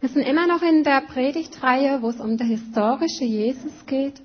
Wir 0.00 0.08
sind 0.08 0.22
immer 0.22 0.46
noch 0.46 0.62
in 0.62 0.82
der 0.82 1.02
Predigtreihe, 1.02 2.00
wo 2.00 2.08
es 2.08 2.20
um 2.20 2.38
den 2.38 2.48
historischen 2.48 3.28
Jesus 3.28 3.84
geht, 3.86 4.22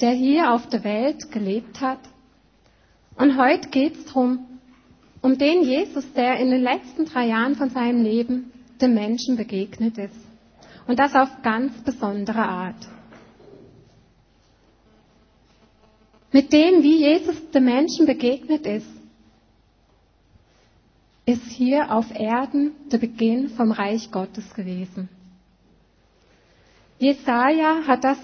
der 0.00 0.12
hier 0.12 0.52
auf 0.52 0.68
der 0.68 0.84
Welt 0.84 1.30
gelebt 1.30 1.82
hat. 1.82 2.00
Und 3.16 3.36
heute 3.36 3.68
geht 3.68 3.96
es 3.96 4.06
darum, 4.06 4.46
um 5.20 5.36
den 5.36 5.62
Jesus, 5.62 6.10
der 6.14 6.38
in 6.38 6.50
den 6.50 6.62
letzten 6.62 7.04
drei 7.04 7.26
Jahren 7.26 7.56
von 7.56 7.68
seinem 7.68 8.02
Leben 8.02 8.52
den 8.80 8.94
Menschen 8.94 9.36
begegnet 9.36 9.98
ist. 9.98 10.16
Und 10.86 10.98
das 10.98 11.14
auf 11.14 11.42
ganz 11.42 11.72
besondere 11.82 12.42
Art. 12.42 12.88
Mit 16.32 16.52
dem, 16.52 16.82
wie 16.82 16.98
Jesus 16.98 17.50
den 17.50 17.64
Menschen 17.64 18.06
begegnet 18.06 18.66
ist, 18.66 18.95
ist 21.26 21.50
hier 21.50 21.92
auf 21.92 22.14
Erden 22.14 22.70
der 22.92 22.98
Beginn 22.98 23.50
vom 23.50 23.72
Reich 23.72 24.12
Gottes 24.12 24.54
gewesen. 24.54 25.08
Jesaja 26.98 27.82
hat 27.86 28.04
das 28.04 28.16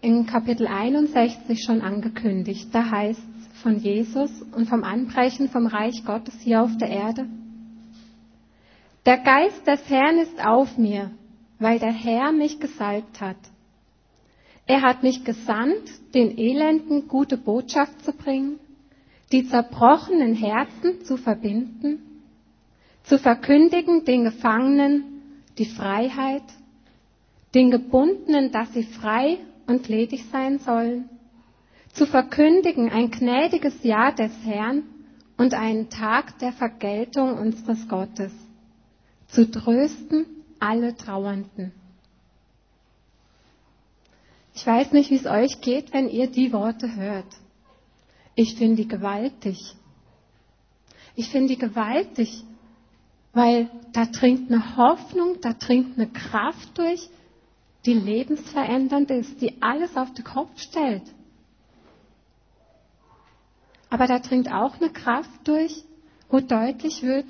in 0.00 0.26
Kapitel 0.26 0.66
61 0.66 1.62
schon 1.62 1.82
angekündigt. 1.82 2.68
Da 2.72 2.90
heißt 2.90 3.20
es 3.20 3.60
von 3.60 3.78
Jesus 3.78 4.30
und 4.52 4.68
vom 4.68 4.84
Anbrechen 4.84 5.50
vom 5.50 5.66
Reich 5.66 6.04
Gottes 6.06 6.34
hier 6.40 6.62
auf 6.62 6.76
der 6.78 6.88
Erde. 6.88 7.26
Der 9.04 9.18
Geist 9.18 9.66
des 9.66 9.88
Herrn 9.90 10.18
ist 10.18 10.44
auf 10.44 10.78
mir, 10.78 11.10
weil 11.58 11.78
der 11.78 11.92
Herr 11.92 12.32
mich 12.32 12.58
gesalbt 12.58 13.20
hat. 13.20 13.36
Er 14.66 14.82
hat 14.82 15.02
mich 15.02 15.24
gesandt, 15.24 15.90
den 16.14 16.36
Elenden 16.36 17.06
gute 17.06 17.36
Botschaft 17.36 18.02
zu 18.02 18.12
bringen, 18.12 18.58
die 19.30 19.46
zerbrochenen 19.46 20.34
Herzen 20.34 21.04
zu 21.04 21.16
verbinden, 21.16 22.05
zu 23.06 23.18
verkündigen 23.18 24.04
den 24.04 24.24
Gefangenen 24.24 25.04
die 25.58 25.64
Freiheit, 25.64 26.42
den 27.54 27.70
Gebundenen, 27.70 28.52
dass 28.52 28.72
sie 28.74 28.82
frei 28.82 29.38
und 29.66 29.88
ledig 29.88 30.24
sein 30.30 30.58
sollen, 30.58 31.08
zu 31.94 32.04
verkündigen 32.06 32.90
ein 32.90 33.10
gnädiges 33.10 33.82
Jahr 33.82 34.12
des 34.14 34.32
Herrn 34.44 34.82
und 35.38 35.54
einen 35.54 35.88
Tag 35.88 36.38
der 36.40 36.52
Vergeltung 36.52 37.38
unseres 37.38 37.88
Gottes, 37.88 38.32
zu 39.28 39.50
trösten 39.50 40.26
alle 40.58 40.94
Trauernden. 40.96 41.72
Ich 44.54 44.66
weiß 44.66 44.92
nicht, 44.92 45.10
wie 45.10 45.16
es 45.16 45.26
euch 45.26 45.60
geht, 45.60 45.92
wenn 45.92 46.08
ihr 46.08 46.26
die 46.28 46.52
Worte 46.52 46.96
hört. 46.96 47.26
Ich 48.34 48.56
finde 48.56 48.76
die 48.76 48.88
gewaltig. 48.88 49.74
Ich 51.14 51.28
finde 51.28 51.48
die 51.54 51.58
gewaltig, 51.58 52.42
weil 53.36 53.68
da 53.92 54.06
dringt 54.06 54.50
eine 54.50 54.78
Hoffnung, 54.78 55.42
da 55.42 55.52
dringt 55.52 55.98
eine 55.98 56.08
Kraft 56.08 56.78
durch, 56.78 57.10
die 57.84 57.92
lebensverändernd 57.92 59.10
ist, 59.10 59.42
die 59.42 59.60
alles 59.60 59.94
auf 59.94 60.14
den 60.14 60.24
Kopf 60.24 60.58
stellt. 60.58 61.02
Aber 63.90 64.06
da 64.06 64.20
dringt 64.20 64.50
auch 64.50 64.80
eine 64.80 64.88
Kraft 64.88 65.46
durch, 65.46 65.84
wo 66.30 66.40
deutlich 66.40 67.02
wird, 67.02 67.26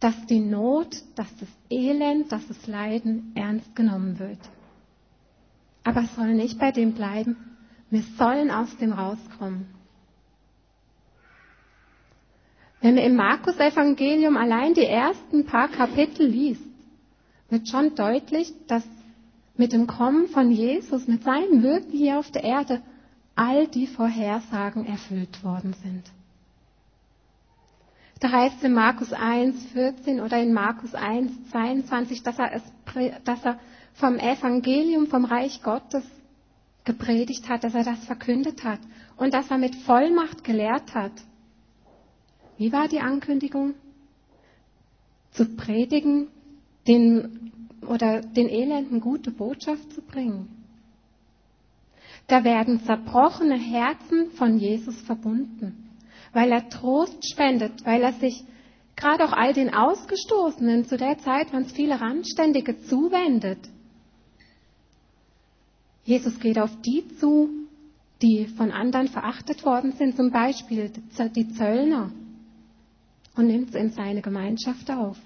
dass 0.00 0.24
die 0.26 0.40
Not, 0.40 0.96
dass 1.14 1.28
das 1.36 1.48
Elend, 1.68 2.32
dass 2.32 2.48
das 2.48 2.66
Leiden 2.66 3.32
ernst 3.34 3.76
genommen 3.76 4.18
wird. 4.18 4.38
Aber 5.84 6.04
es 6.04 6.14
soll 6.16 6.32
nicht 6.32 6.58
bei 6.58 6.72
dem 6.72 6.94
bleiben. 6.94 7.36
Wir 7.90 8.02
sollen 8.16 8.50
aus 8.50 8.74
dem 8.78 8.92
rauskommen. 8.92 9.75
Wenn 12.86 12.94
man 12.94 13.04
im 13.04 13.16
Markus-Evangelium 13.16 14.36
allein 14.36 14.72
die 14.72 14.86
ersten 14.86 15.44
paar 15.44 15.66
Kapitel 15.66 16.24
liest, 16.24 16.62
wird 17.50 17.66
schon 17.68 17.96
deutlich, 17.96 18.54
dass 18.68 18.84
mit 19.56 19.72
dem 19.72 19.88
Kommen 19.88 20.28
von 20.28 20.52
Jesus, 20.52 21.08
mit 21.08 21.24
seinem 21.24 21.64
Wirken 21.64 21.90
hier 21.90 22.20
auf 22.20 22.30
der 22.30 22.44
Erde, 22.44 22.80
all 23.34 23.66
die 23.66 23.88
Vorhersagen 23.88 24.86
erfüllt 24.86 25.42
worden 25.42 25.74
sind. 25.82 26.04
Da 28.20 28.30
heißt 28.30 28.58
es 28.58 28.62
in 28.62 28.74
Markus 28.74 29.12
1, 29.12 29.66
14 29.72 30.20
oder 30.20 30.40
in 30.40 30.52
Markus 30.52 30.94
1, 30.94 31.50
22, 31.50 32.22
dass 32.22 32.38
er, 32.38 32.52
es, 32.52 32.62
dass 33.24 33.44
er 33.44 33.58
vom 33.94 34.16
Evangelium, 34.16 35.08
vom 35.08 35.24
Reich 35.24 35.60
Gottes 35.64 36.04
gepredigt 36.84 37.48
hat, 37.48 37.64
dass 37.64 37.74
er 37.74 37.82
das 37.82 38.04
verkündet 38.04 38.62
hat 38.62 38.78
und 39.16 39.34
dass 39.34 39.50
er 39.50 39.58
mit 39.58 39.74
Vollmacht 39.74 40.44
gelehrt 40.44 40.94
hat. 40.94 41.10
Wie 42.58 42.72
war 42.72 42.88
die 42.88 43.00
Ankündigung? 43.00 43.74
Zu 45.32 45.44
predigen, 45.56 46.28
den, 46.86 47.52
oder 47.86 48.20
den 48.20 48.48
Elenden 48.48 49.00
gute 49.00 49.30
Botschaft 49.30 49.92
zu 49.92 50.00
bringen. 50.00 50.48
Da 52.28 52.42
werden 52.42 52.80
zerbrochene 52.80 53.58
Herzen 53.58 54.30
von 54.32 54.58
Jesus 54.58 55.00
verbunden, 55.02 55.90
weil 56.32 56.50
er 56.50 56.68
Trost 56.68 57.30
spendet, 57.30 57.84
weil 57.84 58.02
er 58.02 58.14
sich 58.14 58.44
gerade 58.96 59.24
auch 59.24 59.32
all 59.32 59.52
den 59.52 59.72
Ausgestoßenen, 59.72 60.86
zu 60.86 60.96
der 60.96 61.18
Zeit 61.18 61.52
waren 61.52 61.62
es 61.62 61.72
viele 61.72 62.00
Randständige, 62.00 62.80
zuwendet. 62.82 63.58
Jesus 66.04 66.38
geht 66.40 66.58
auf 66.58 66.70
die 66.82 67.06
zu, 67.18 67.50
die 68.22 68.46
von 68.46 68.72
anderen 68.72 69.08
verachtet 69.08 69.64
worden 69.64 69.92
sind, 69.92 70.16
zum 70.16 70.30
Beispiel 70.30 70.90
die 71.34 71.48
Zöllner, 71.50 72.10
und 73.36 73.46
nimmt 73.46 73.72
sie 73.72 73.78
in 73.78 73.90
seine 73.90 74.22
Gemeinschaft 74.22 74.90
auf. 74.90 75.16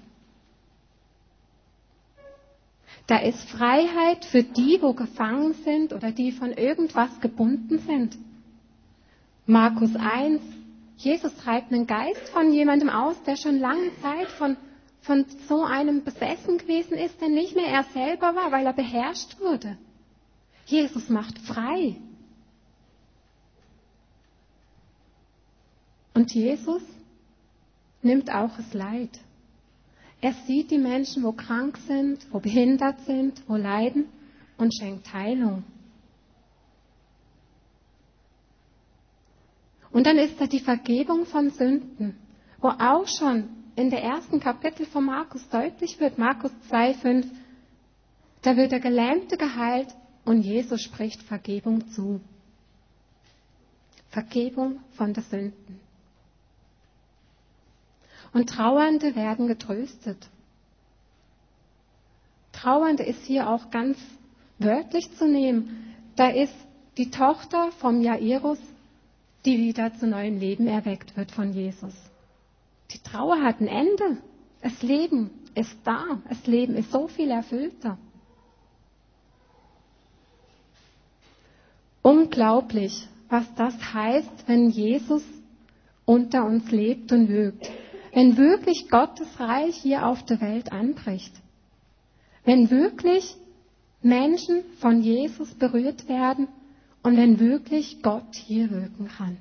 Da 3.07 3.17
ist 3.17 3.49
Freiheit 3.49 4.25
für 4.25 4.43
die, 4.43 4.81
wo 4.81 4.93
gefangen 4.93 5.53
sind 5.65 5.91
oder 5.93 6.11
die 6.11 6.31
von 6.31 6.51
irgendwas 6.51 7.19
gebunden 7.19 7.79
sind. 7.79 8.17
Markus 9.45 9.95
1. 9.95 10.41
Jesus 10.97 11.35
treibt 11.37 11.73
einen 11.73 11.87
Geist 11.87 12.29
von 12.29 12.53
jemandem 12.53 12.89
aus, 12.89 13.21
der 13.23 13.35
schon 13.35 13.57
lange 13.59 13.89
Zeit 14.01 14.27
von, 14.27 14.55
von 15.01 15.25
so 15.47 15.63
einem 15.63 16.03
besessen 16.03 16.57
gewesen 16.59 16.93
ist, 16.93 17.19
der 17.19 17.29
nicht 17.29 17.55
mehr 17.55 17.65
er 17.65 17.83
selber 17.85 18.35
war, 18.35 18.51
weil 18.51 18.65
er 18.65 18.73
beherrscht 18.73 19.39
wurde. 19.39 19.77
Jesus 20.67 21.09
macht 21.09 21.39
frei. 21.39 21.95
Und 26.13 26.33
Jesus 26.33 26.83
nimmt 28.03 28.31
auch 28.31 28.55
das 28.57 28.73
Leid. 28.73 29.19
Er 30.21 30.33
sieht 30.45 30.69
die 30.71 30.77
Menschen, 30.77 31.23
wo 31.23 31.31
krank 31.31 31.77
sind, 31.87 32.25
wo 32.31 32.39
behindert 32.39 32.99
sind, 33.01 33.41
wo 33.47 33.55
leiden 33.55 34.05
und 34.57 34.73
schenkt 34.75 35.11
Heilung. 35.13 35.63
Und 39.91 40.05
dann 40.05 40.17
ist 40.17 40.39
da 40.39 40.45
die 40.47 40.59
Vergebung 40.59 41.25
von 41.25 41.49
Sünden, 41.49 42.15
wo 42.59 42.69
auch 42.69 43.07
schon 43.07 43.49
in 43.75 43.89
der 43.89 44.03
ersten 44.03 44.39
Kapitel 44.39 44.85
von 44.85 45.05
Markus 45.05 45.47
deutlich 45.49 45.99
wird, 45.99 46.17
Markus 46.17 46.51
2, 46.69 46.93
5, 46.93 47.27
da 48.43 48.55
wird 48.55 48.71
der 48.71 48.79
Gelähmte 48.79 49.37
geheilt 49.37 49.89
und 50.25 50.41
Jesus 50.41 50.81
spricht 50.81 51.21
Vergebung 51.23 51.87
zu. 51.89 52.21
Vergebung 54.09 54.79
von 54.91 55.13
der 55.13 55.23
Sünden. 55.23 55.79
Und 58.33 58.49
Trauernde 58.49 59.15
werden 59.15 59.47
getröstet. 59.47 60.29
Trauernde 62.53 63.03
ist 63.03 63.23
hier 63.25 63.49
auch 63.49 63.71
ganz 63.71 63.97
wörtlich 64.59 65.11
zu 65.17 65.27
nehmen. 65.27 65.95
Da 66.15 66.29
ist 66.29 66.53
die 66.97 67.09
Tochter 67.11 67.71
vom 67.79 68.01
Jairus, 68.01 68.59
die 69.45 69.57
wieder 69.57 69.93
zu 69.95 70.07
neuem 70.07 70.37
Leben 70.39 70.67
erweckt 70.67 71.17
wird 71.17 71.31
von 71.31 71.53
Jesus. 71.53 71.93
Die 72.91 72.99
Trauer 72.99 73.41
hat 73.41 73.59
ein 73.59 73.67
Ende. 73.67 74.17
Das 74.61 74.81
Leben 74.81 75.31
ist 75.55 75.75
da. 75.83 76.21
Das 76.29 76.45
Leben 76.45 76.75
ist 76.75 76.91
so 76.91 77.07
viel 77.07 77.31
erfüllter. 77.31 77.97
Unglaublich, 82.01 83.07
was 83.29 83.45
das 83.55 83.93
heißt, 83.93 84.47
wenn 84.47 84.69
Jesus 84.69 85.23
unter 86.05 86.45
uns 86.45 86.71
lebt 86.71 87.11
und 87.11 87.29
wirkt 87.29 87.69
wenn 88.13 88.37
wirklich 88.37 88.89
Gottes 88.89 89.27
Reich 89.39 89.75
hier 89.77 90.05
auf 90.05 90.23
der 90.25 90.41
Welt 90.41 90.71
anbricht. 90.71 91.33
Wenn 92.43 92.69
wirklich 92.69 93.35
Menschen 94.01 94.63
von 94.79 95.01
Jesus 95.01 95.53
berührt 95.53 96.07
werden 96.09 96.47
und 97.03 97.17
wenn 97.17 97.39
wirklich 97.39 98.01
Gott 98.01 98.35
hier 98.35 98.69
wirken 98.69 99.07
kann. 99.07 99.37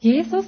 Jesus, 0.00 0.46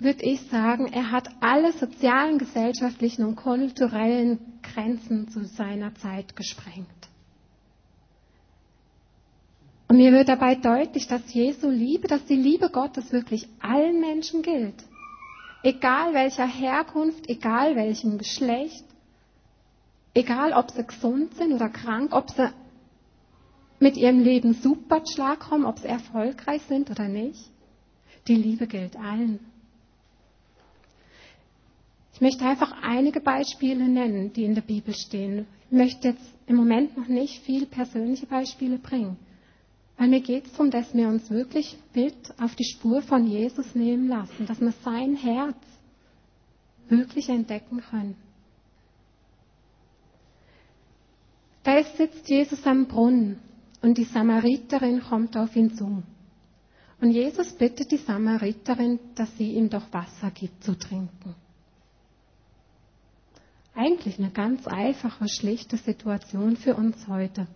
würde 0.00 0.24
ich 0.24 0.40
sagen, 0.48 0.92
er 0.92 1.12
hat 1.12 1.28
alle 1.40 1.72
sozialen, 1.72 2.38
gesellschaftlichen 2.38 3.24
und 3.24 3.36
kulturellen 3.36 4.40
Grenzen 4.62 5.28
zu 5.28 5.44
seiner 5.44 5.94
Zeit 5.94 6.34
gesprengt. 6.34 6.88
Und 9.94 9.98
mir 10.00 10.10
wird 10.10 10.28
dabei 10.28 10.56
deutlich, 10.56 11.06
dass 11.06 11.32
Jesu 11.32 11.70
Liebe, 11.70 12.08
dass 12.08 12.24
die 12.24 12.34
Liebe 12.34 12.68
Gottes 12.68 13.12
wirklich 13.12 13.46
allen 13.60 14.00
Menschen 14.00 14.42
gilt. 14.42 14.74
egal 15.62 16.14
welcher 16.14 16.48
Herkunft, 16.48 17.28
egal 17.28 17.76
welchem 17.76 18.18
Geschlecht, 18.18 18.84
egal 20.12 20.52
ob 20.52 20.72
sie 20.72 20.82
gesund 20.84 21.36
sind 21.36 21.52
oder 21.52 21.68
krank, 21.68 22.12
ob 22.12 22.28
sie 22.28 22.50
mit 23.78 23.96
ihrem 23.96 24.18
Leben 24.18 24.54
super 24.54 25.00
kommen, 25.38 25.64
ob 25.64 25.78
sie 25.78 25.86
erfolgreich 25.86 26.62
sind 26.62 26.90
oder 26.90 27.06
nicht. 27.06 27.48
Die 28.26 28.34
Liebe 28.34 28.66
gilt 28.66 28.96
allen. 28.96 29.38
Ich 32.14 32.20
möchte 32.20 32.44
einfach 32.44 32.82
einige 32.82 33.20
Beispiele 33.20 33.88
nennen, 33.88 34.32
die 34.32 34.42
in 34.42 34.56
der 34.56 34.62
Bibel 34.62 34.92
stehen. 34.92 35.46
Ich 35.70 35.76
möchte 35.76 36.08
jetzt 36.08 36.32
im 36.48 36.56
Moment 36.56 36.96
noch 36.98 37.06
nicht 37.06 37.44
viel 37.44 37.66
persönliche 37.66 38.26
Beispiele 38.26 38.78
bringen, 38.78 39.16
weil 39.96 40.08
mir 40.08 40.20
geht 40.20 40.46
es 40.46 40.52
darum, 40.52 40.70
dass 40.70 40.92
wir 40.94 41.08
uns 41.08 41.30
wirklich 41.30 41.76
mit 41.94 42.14
auf 42.40 42.54
die 42.56 42.64
Spur 42.64 43.02
von 43.02 43.26
Jesus 43.26 43.74
nehmen 43.74 44.08
lassen, 44.08 44.46
dass 44.46 44.60
wir 44.60 44.72
sein 44.84 45.16
Herz 45.16 45.56
wirklich 46.88 47.28
entdecken 47.28 47.80
können. 47.80 48.16
Da 51.62 51.82
sitzt 51.82 52.28
Jesus 52.28 52.66
am 52.66 52.86
Brunnen 52.86 53.38
und 53.80 53.96
die 53.96 54.04
Samariterin 54.04 55.00
kommt 55.00 55.36
auf 55.36 55.56
ihn 55.56 55.74
zu. 55.74 56.02
Und 57.00 57.10
Jesus 57.10 57.52
bittet 57.52 57.90
die 57.90 57.96
Samariterin, 57.96 58.98
dass 59.14 59.34
sie 59.36 59.52
ihm 59.52 59.70
doch 59.70 59.92
Wasser 59.92 60.30
gibt 60.30 60.62
zu 60.62 60.76
trinken. 60.76 61.34
Eigentlich 63.74 64.18
eine 64.18 64.30
ganz 64.30 64.66
einfache, 64.66 65.28
schlichte 65.28 65.76
Situation 65.76 66.56
für 66.56 66.76
uns 66.76 67.08
heute. 67.08 67.46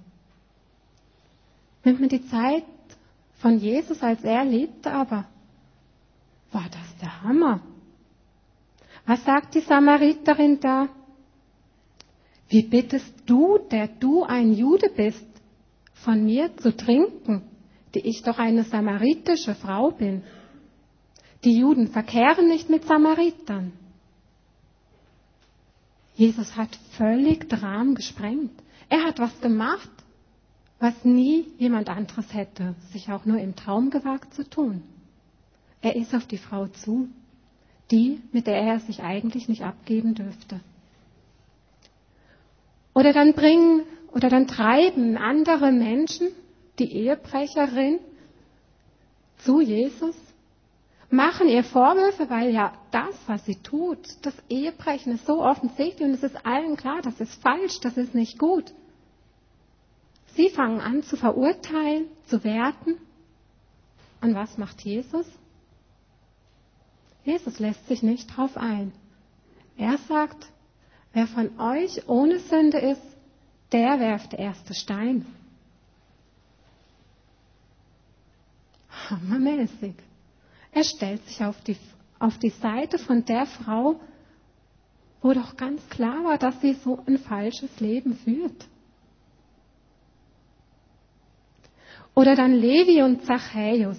Nimmt 1.89 2.01
man 2.01 2.09
die 2.11 2.27
Zeit 2.29 2.65
von 3.39 3.59
Jesus, 3.59 4.03
als 4.03 4.23
er 4.23 4.45
lebte, 4.45 4.93
aber 4.93 5.25
war 6.53 6.67
das 6.71 6.97
der 7.01 7.23
Hammer. 7.23 7.61
Was 9.07 9.25
sagt 9.25 9.55
die 9.55 9.61
Samariterin 9.61 10.61
da? 10.61 10.91
Wie 12.51 12.63
bittest 12.63 13.15
du, 13.25 13.57
der 13.71 13.89
du 13.89 14.23
ein 14.23 14.53
Jude 14.53 14.91
bist, 14.95 15.25
von 15.95 16.27
mir 16.27 16.55
zu 16.59 16.77
trinken, 16.77 17.43
die 17.95 18.01
ich 18.07 18.23
doch 18.23 18.39
eine 18.39 18.65
samaritische 18.65 19.55
Frau 19.55 19.91
bin? 19.91 20.25
Die 21.43 21.59
Juden 21.59 21.89
verkehren 21.89 22.49
nicht 22.49 22.69
mit 22.69 22.85
Samaritern. 22.85 23.73
Jesus 26.17 26.55
hat 26.55 26.77
völlig 26.99 27.49
den 27.49 27.61
Rahmen 27.61 27.95
gesprengt. 27.95 28.53
Er 28.91 29.05
hat 29.05 29.19
was 29.19 29.41
gemacht, 29.41 29.89
was 30.81 31.05
nie 31.05 31.47
jemand 31.59 31.89
anderes 31.89 32.33
hätte 32.33 32.75
sich 32.93 33.11
auch 33.11 33.25
nur 33.25 33.39
im 33.39 33.57
Traum 33.57 33.91
gewagt 33.91 34.35
zu 34.35 34.49
tun. 34.49 34.83
Er 35.81 35.97
ist 35.97 36.15
auf 36.15 36.27
die 36.27 36.39
Frau 36.39 36.67
zu, 36.69 37.09
die, 37.91 38.21
mit 38.33 38.47
der 38.47 38.57
er 38.61 38.81
sich 38.81 39.03
eigentlich 39.03 39.49
nicht 39.49 39.65
abgeben 39.65 40.15
dürfte. 40.15 40.61
Oder 42.95 43.13
dann 43.13 43.33
bringen 43.35 43.83
oder 44.13 44.29
dann 44.29 44.47
treiben 44.47 45.17
andere 45.17 45.73
Menschen 45.73 46.29
die 46.79 46.93
Ehebrecherin 46.93 47.99
zu 49.39 49.61
Jesus 49.61 50.17
machen 51.11 51.49
ihr 51.49 51.65
Vorwürfe, 51.65 52.29
weil 52.29 52.53
ja 52.53 52.73
das, 52.91 53.15
was 53.27 53.45
sie 53.47 53.57
tut, 53.57 53.99
das 54.23 54.35
Ehebrechen 54.49 55.13
ist 55.15 55.27
so 55.27 55.43
offensichtlich 55.43 56.07
und 56.07 56.15
es 56.15 56.23
ist 56.23 56.45
allen 56.45 56.77
klar, 56.77 57.01
das 57.03 57.21
ist 57.21 57.41
falsch, 57.43 57.81
das 57.81 57.97
ist 57.97 58.15
nicht 58.15 58.39
gut. 58.39 58.73
Sie 60.35 60.51
fangen 60.51 60.81
an 60.81 61.03
zu 61.03 61.17
verurteilen, 61.17 62.07
zu 62.27 62.45
werten. 62.45 62.97
Und 64.21 64.35
was 64.35 64.59
macht 64.59 64.81
Jesus? 64.83 65.27
Jesus 67.25 67.59
lässt 67.59 67.87
sich 67.89 68.03
nicht 68.03 68.37
drauf 68.37 68.57
ein. 68.57 68.93
Er 69.77 69.99
sagt, 69.99 70.47
wer 71.13 71.27
von 71.27 71.59
euch 71.61 72.09
ohne 72.09 72.39
Sünde 72.41 72.79
ist, 72.79 73.03
der 73.73 74.01
werft 74.01 74.33
der 74.33 74.39
erste 74.41 74.75
Stein. 74.75 75.27
Hammermäßig. 79.11 79.95
Er 80.73 80.85
stellt 80.85 81.25
sich 81.27 81.43
auf 81.45 81.61
die, 81.63 81.77
auf 82.19 82.39
die 82.39 82.51
Seite 82.51 82.99
von 82.99 83.25
der 83.25 83.47
Frau, 83.47 84.01
wo 85.23 85.33
doch 85.33 85.57
ganz 85.57 85.87
klar 85.89 86.25
war, 86.25 86.39
dass 86.39 86.61
sie 86.61 86.75
so 86.75 87.03
ein 87.07 87.19
falsches 87.19 87.81
Leben 87.81 88.15
führt. 88.17 88.67
Oder 92.19 92.35
dann 92.35 92.53
Levi 92.53 93.01
und 93.03 93.25
Zachäus, 93.27 93.97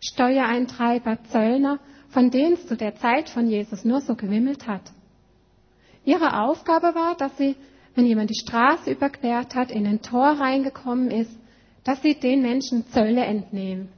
Steuereintreiber, 0.00 1.22
Zöllner, 1.30 1.78
von 2.08 2.32
denen 2.32 2.54
es 2.54 2.66
zu 2.66 2.76
der 2.76 2.96
Zeit 2.96 3.28
von 3.28 3.46
Jesus 3.46 3.84
nur 3.84 4.00
so 4.00 4.16
gewimmelt 4.16 4.66
hat. 4.66 4.82
Ihre 6.04 6.40
Aufgabe 6.42 6.96
war, 6.96 7.14
dass 7.14 7.36
sie, 7.38 7.54
wenn 7.94 8.06
jemand 8.06 8.30
die 8.30 8.40
Straße 8.40 8.90
überquert 8.90 9.54
hat, 9.54 9.70
in 9.70 9.86
ein 9.86 10.02
Tor 10.02 10.26
reingekommen 10.26 11.12
ist, 11.12 11.30
dass 11.84 12.02
sie 12.02 12.16
den 12.16 12.42
Menschen 12.42 12.88
Zölle 12.88 13.24
entnehmen. 13.24 13.88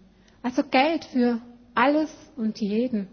Also 0.43 0.63
Geld 0.63 1.07
für 1.07 1.41
alles 1.75 2.15
und 2.37 2.61
jeden. 2.61 3.09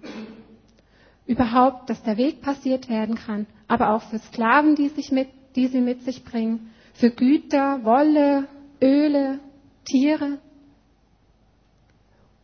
Überhaupt, 1.25 1.89
dass 1.89 2.03
der 2.03 2.17
Weg 2.17 2.41
passiert 2.41 2.89
werden 2.89 3.15
kann, 3.15 3.45
aber 3.69 3.93
auch 3.93 4.01
für 4.01 4.19
Sklaven, 4.19 4.75
die, 4.75 4.89
sich 4.89 5.09
mit, 5.09 5.29
die 5.55 5.67
sie 5.67 5.79
mit 5.79 6.01
sich 6.03 6.25
bringen, 6.25 6.69
für 6.95 7.11
Güter, 7.11 7.85
Wolle, 7.85 8.49
Öle, 8.81 9.39
Tiere. 9.87 10.39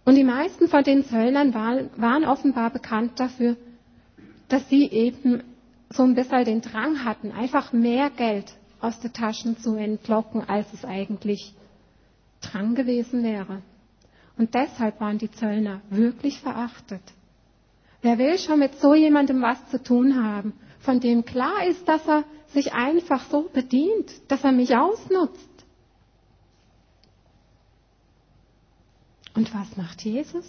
Und 0.06 0.16
die 0.16 0.24
meisten 0.24 0.68
von 0.68 0.84
den 0.84 1.04
Zöllnern 1.06 1.54
waren, 1.54 1.90
waren 1.98 2.26
offenbar 2.26 2.70
bekannt 2.72 3.20
dafür, 3.20 3.56
dass 4.50 4.68
sie 4.70 4.90
eben 4.90 5.44
so 5.90 6.04
ein 6.04 6.16
bisschen 6.16 6.46
den 6.46 6.62
Drang 6.62 7.06
hatten, 7.06 7.32
einfach 7.32 7.72
mehr 7.74 8.10
Geld 8.10 8.54
aus 8.80 9.00
den 9.00 9.14
Taschen 9.14 9.58
zu 9.58 9.76
entlocken, 9.76 10.42
als 10.48 10.72
es 10.74 10.84
eigentlich 10.84 11.54
dran 12.42 12.76
gewesen 12.76 13.24
wäre. 13.24 13.62
Und 14.38 14.54
deshalb 14.56 15.00
waren 15.00 15.18
die 15.20 15.32
Zöllner 15.32 15.82
wirklich 15.90 16.40
verachtet. 16.40 17.02
Wer 18.02 18.18
will 18.18 18.38
schon 18.38 18.60
mit 18.60 18.76
so 18.80 18.94
jemandem 18.96 19.42
was 19.42 19.66
zu 19.70 19.82
tun 19.82 20.22
haben, 20.22 20.54
von 20.80 21.00
dem 21.00 21.24
klar 21.24 21.66
ist, 21.66 21.88
dass 21.88 22.06
er 22.08 22.26
sich 22.48 22.74
einfach 22.74 23.24
so 23.30 23.44
bedient, 23.54 24.12
dass 24.30 24.44
er 24.44 24.52
mich 24.52 24.76
ausnutzt? 24.76 25.53
Und 29.36 29.54
was 29.54 29.76
macht 29.78 30.04
Jesus? 30.04 30.46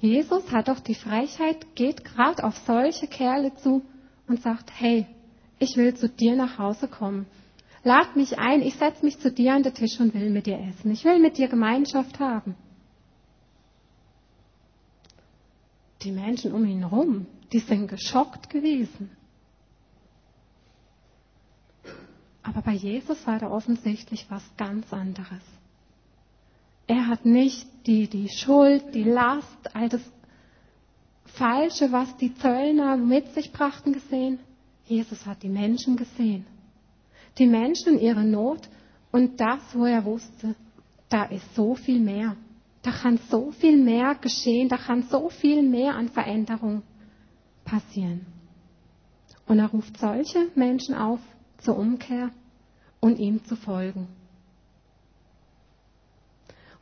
Jesus 0.00 0.50
hat 0.52 0.68
doch 0.68 0.80
die 0.80 0.94
Frechheit, 0.94 1.74
geht 1.76 2.04
gerade 2.04 2.44
auf 2.44 2.56
solche 2.66 3.06
Kerle 3.06 3.54
zu 3.56 3.82
und 4.26 4.42
sagt, 4.42 4.70
hey, 4.78 5.06
ich 5.58 5.76
will 5.76 5.94
zu 5.94 6.08
dir 6.08 6.36
nach 6.36 6.58
Hause 6.58 6.88
kommen. 6.88 7.26
Lad 7.84 8.16
mich 8.16 8.38
ein, 8.38 8.62
ich 8.62 8.74
setze 8.76 9.04
mich 9.04 9.18
zu 9.18 9.30
dir 9.30 9.54
an 9.54 9.62
den 9.62 9.74
Tisch 9.74 10.00
und 10.00 10.14
will 10.14 10.30
mit 10.30 10.46
dir 10.46 10.58
essen. 10.58 10.90
Ich 10.90 11.04
will 11.04 11.18
mit 11.20 11.38
dir 11.38 11.48
Gemeinschaft 11.48 12.18
haben. 12.18 12.54
Die 16.02 16.12
Menschen 16.12 16.52
um 16.52 16.64
ihn 16.64 16.80
herum, 16.80 17.26
die 17.52 17.60
sind 17.60 17.88
geschockt 17.88 18.50
gewesen. 18.50 19.10
Aber 22.42 22.60
bei 22.60 22.72
Jesus 22.72 23.26
war 23.26 23.38
da 23.38 23.50
offensichtlich 23.50 24.26
was 24.28 24.42
ganz 24.58 24.92
anderes. 24.92 25.42
Er 26.86 27.06
hat 27.06 27.24
nicht 27.24 27.66
die, 27.86 28.08
die 28.08 28.28
Schuld, 28.28 28.94
die 28.94 29.04
Last, 29.04 29.74
all 29.74 29.88
das 29.88 30.02
Falsche, 31.24 31.92
was 31.92 32.16
die 32.16 32.34
Zöllner 32.34 32.96
mit 32.96 33.32
sich 33.34 33.52
brachten, 33.52 33.92
gesehen. 33.92 34.38
Jesus 34.86 35.26
hat 35.26 35.42
die 35.42 35.48
Menschen 35.48 35.96
gesehen 35.96 36.46
die 37.38 37.46
Menschen 37.46 37.94
in 37.94 38.00
ihrer 38.00 38.22
Not 38.22 38.68
und 39.10 39.40
das, 39.40 39.60
wo 39.72 39.84
er 39.84 40.04
wusste, 40.04 40.54
da 41.08 41.24
ist 41.24 41.54
so 41.54 41.74
viel 41.74 42.00
mehr. 42.00 42.36
Da 42.82 42.90
kann 42.90 43.18
so 43.30 43.50
viel 43.52 43.76
mehr 43.76 44.14
geschehen, 44.14 44.68
da 44.68 44.76
kann 44.76 45.04
so 45.04 45.30
viel 45.30 45.62
mehr 45.62 45.94
an 45.94 46.08
Veränderung 46.08 46.82
passieren. 47.64 48.26
Und 49.46 49.58
er 49.58 49.68
ruft 49.68 49.96
solche 49.98 50.48
Menschen 50.54 50.94
auf 50.94 51.20
zur 51.58 51.78
Umkehr 51.78 52.30
und 53.00 53.18
ihm 53.18 53.42
zu 53.44 53.56
folgen. 53.56 54.08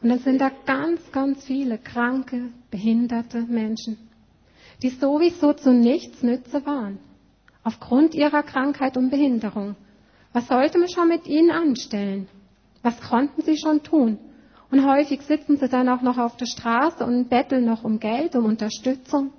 Und 0.02 0.08
dann 0.08 0.18
sind 0.18 0.40
da 0.40 0.50
ganz, 0.66 1.00
ganz 1.12 1.44
viele 1.44 1.78
kranke, 1.78 2.50
behinderte 2.70 3.42
Menschen, 3.42 3.96
die 4.82 4.88
sowieso 4.88 5.52
zu 5.52 5.72
nichts 5.72 6.24
nütze 6.24 6.66
waren, 6.66 6.98
aufgrund 7.62 8.14
ihrer 8.14 8.42
Krankheit 8.42 8.96
und 8.96 9.10
Behinderung. 9.10 9.76
Was 10.32 10.48
sollte 10.48 10.78
man 10.78 10.88
schon 10.88 11.08
mit 11.08 11.28
ihnen 11.28 11.52
anstellen? 11.52 12.26
Was 12.82 13.00
konnten 13.00 13.42
sie 13.42 13.56
schon 13.56 13.84
tun? 13.84 14.18
Und 14.72 14.84
häufig 14.84 15.22
sitzen 15.22 15.58
sie 15.58 15.68
dann 15.68 15.88
auch 15.88 16.02
noch 16.02 16.18
auf 16.18 16.36
der 16.36 16.46
Straße 16.46 17.04
und 17.04 17.28
betteln 17.28 17.64
noch 17.64 17.84
um 17.84 18.00
Geld, 18.00 18.34
um 18.34 18.46
Unterstützung. 18.46 19.32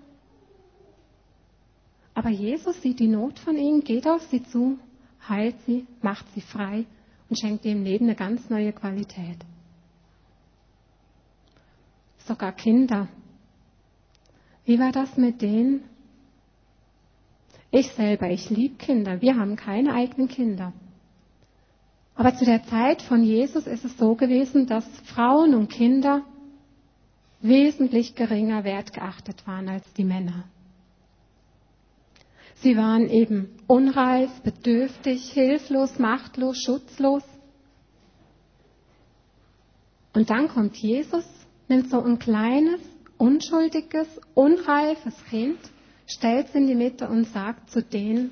Aber 2.14 2.30
Jesus 2.30 2.82
sieht 2.82 3.00
die 3.00 3.08
Not 3.08 3.40
von 3.40 3.58
ihnen, 3.58 3.84
geht 3.84 4.08
auf 4.08 4.22
sie 4.30 4.44
zu, 4.44 4.78
heilt 5.28 5.56
sie, 5.66 5.86
macht 6.02 6.26
sie 6.36 6.42
frei 6.42 6.86
und 7.28 7.38
schenkt 7.38 7.66
ihrem 7.66 7.84
Leben 7.84 8.06
eine 8.06 8.16
ganz 8.16 8.50
neue 8.50 8.72
Qualität. 8.72 9.40
Sogar 12.26 12.54
Kinder. 12.54 13.08
Wie 14.66 14.80
war 14.80 14.92
das 14.92 15.18
mit 15.18 15.42
denen? 15.42 15.84
Ich 17.72 17.90
selber, 17.94 18.30
ich 18.30 18.50
liebe 18.50 18.76
Kinder. 18.76 19.22
Wir 19.22 19.36
haben 19.36 19.56
keine 19.56 19.94
eigenen 19.94 20.28
Kinder. 20.28 20.74
Aber 22.16 22.36
zu 22.36 22.46
der 22.46 22.64
Zeit 22.66 23.02
von 23.02 23.24
Jesus 23.24 23.66
ist 23.68 23.84
es 23.84 23.98
so 23.98 24.16
gewesen, 24.16 24.68
dass 24.68 24.86
Frauen 25.06 25.56
und 25.56 25.70
Kinder 25.70 26.22
wesentlich 27.42 28.16
geringer 28.16 28.64
wertgeachtet 28.64 29.46
waren 29.48 29.68
als 29.68 29.92
die 29.94 30.06
Männer. 30.06 30.46
Sie 32.56 32.78
waren 32.78 33.10
eben 33.10 33.50
unreif, 33.68 34.30
bedürftig, 34.42 35.32
hilflos, 35.34 36.00
machtlos, 36.00 36.58
schutzlos. 36.64 37.24
Und 40.14 40.30
dann 40.30 40.48
kommt 40.48 40.78
Jesus, 40.78 41.26
nimmt 41.68 41.90
so 41.90 42.02
ein 42.02 42.20
kleines, 42.20 42.80
unschuldiges, 43.18 44.08
unreifes 44.34 45.16
Kind, 45.30 45.60
stellt 46.08 46.48
es 46.50 46.56
in 46.56 46.68
die 46.68 46.76
Mitte 46.76 47.08
und 47.08 47.26
sagt 47.26 47.70
zu 47.70 47.82
denen, 47.82 48.32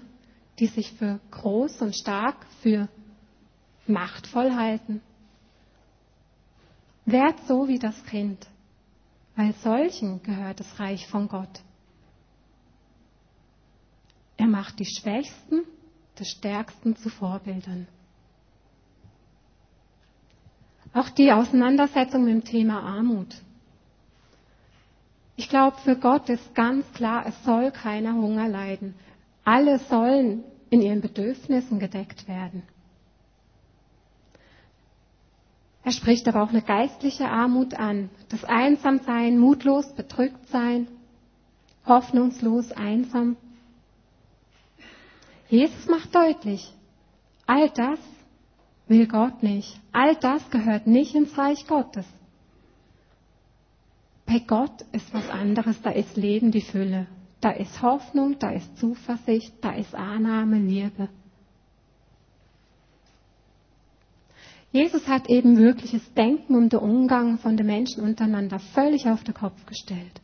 die 0.60 0.68
sich 0.68 0.92
für 0.94 1.20
groß 1.32 1.82
und 1.82 1.96
stark, 1.96 2.46
für 2.62 2.88
machtvoll 3.88 4.56
halten, 4.56 5.02
Werd 7.06 7.40
so 7.48 7.68
wie 7.68 7.80
das 7.80 8.06
Kind, 8.06 8.48
weil 9.36 9.54
solchen 9.56 10.22
gehört 10.24 10.60
das 10.60 10.80
Reich 10.80 11.08
von 11.08 11.28
Gott. 11.28 11.62
Er 14.38 14.48
macht 14.48 14.80
die 14.80 14.86
Schwächsten 14.86 15.64
des 16.20 16.30
Stärksten 16.30 16.96
zu 16.96 17.10
Vorbildern. 17.10 17.88
Auch 20.94 21.10
die 21.10 21.32
Auseinandersetzung 21.32 22.26
mit 22.26 22.34
dem 22.34 22.44
Thema 22.44 22.82
Armut. 22.82 23.36
Ich 25.38 25.48
glaube, 25.50 25.78
für 25.84 25.96
Gott 25.96 26.30
ist 26.30 26.54
ganz 26.54 26.86
klar, 26.94 27.26
es 27.26 27.44
soll 27.46 27.72
keiner 27.72 28.14
Hunger 28.14 28.48
leiden. 28.48 28.94
Alle 29.44 29.80
sollen 29.80 30.44
in 30.70 30.82
ihren 30.82 31.02
Bedürfnissen 31.02 31.80
gedeckt 31.80 32.28
werden. 32.28 32.64
Er 35.84 35.92
spricht 35.92 36.28
aber 36.28 36.44
auch 36.44 36.50
eine 36.50 36.62
geistliche 36.62 37.28
Armut 37.28 37.74
an. 37.74 38.10
Das 38.30 38.44
Einsamsein, 38.44 39.40
mutlos, 39.40 39.94
bedrückt 39.96 40.48
sein, 40.50 40.88
hoffnungslos, 41.88 42.72
einsam. 42.72 43.36
Jesus 45.50 45.88
macht 45.88 46.14
deutlich, 46.14 46.72
all 47.48 47.70
das 47.72 48.00
will 48.92 49.08
Gott 49.08 49.42
nicht. 49.42 49.80
All 49.92 50.16
das 50.16 50.48
gehört 50.52 50.86
nicht 50.86 51.16
ins 51.16 51.36
Reich 51.38 51.66
Gottes. 51.66 52.06
Bei 54.26 54.40
Gott 54.40 54.86
ist 54.92 55.14
was 55.14 55.30
anderes, 55.30 55.82
da 55.82 55.90
ist 55.90 56.16
Leben 56.18 56.52
die 56.52 56.62
Fülle. 56.62 57.08
Da 57.40 57.52
ist 57.52 57.82
Hoffnung, 57.82 58.38
da 58.38 58.52
ist 58.52 58.78
Zuversicht, 58.78 59.54
da 59.62 59.72
ist 59.72 59.96
Annahme, 59.96 60.60
Liebe. 60.60 61.10
Jesus 64.72 65.08
hat 65.08 65.30
eben 65.30 65.58
wirkliches 65.58 66.14
Denken 66.14 66.56
und 66.56 66.72
der 66.72 66.82
Umgang 66.82 67.40
von 67.40 67.58
den 67.58 67.66
Menschen 67.66 68.04
untereinander 68.04 68.60
völlig 68.60 69.08
auf 69.08 69.24
den 69.24 69.34
Kopf 69.34 69.66
gestellt. 69.66 70.22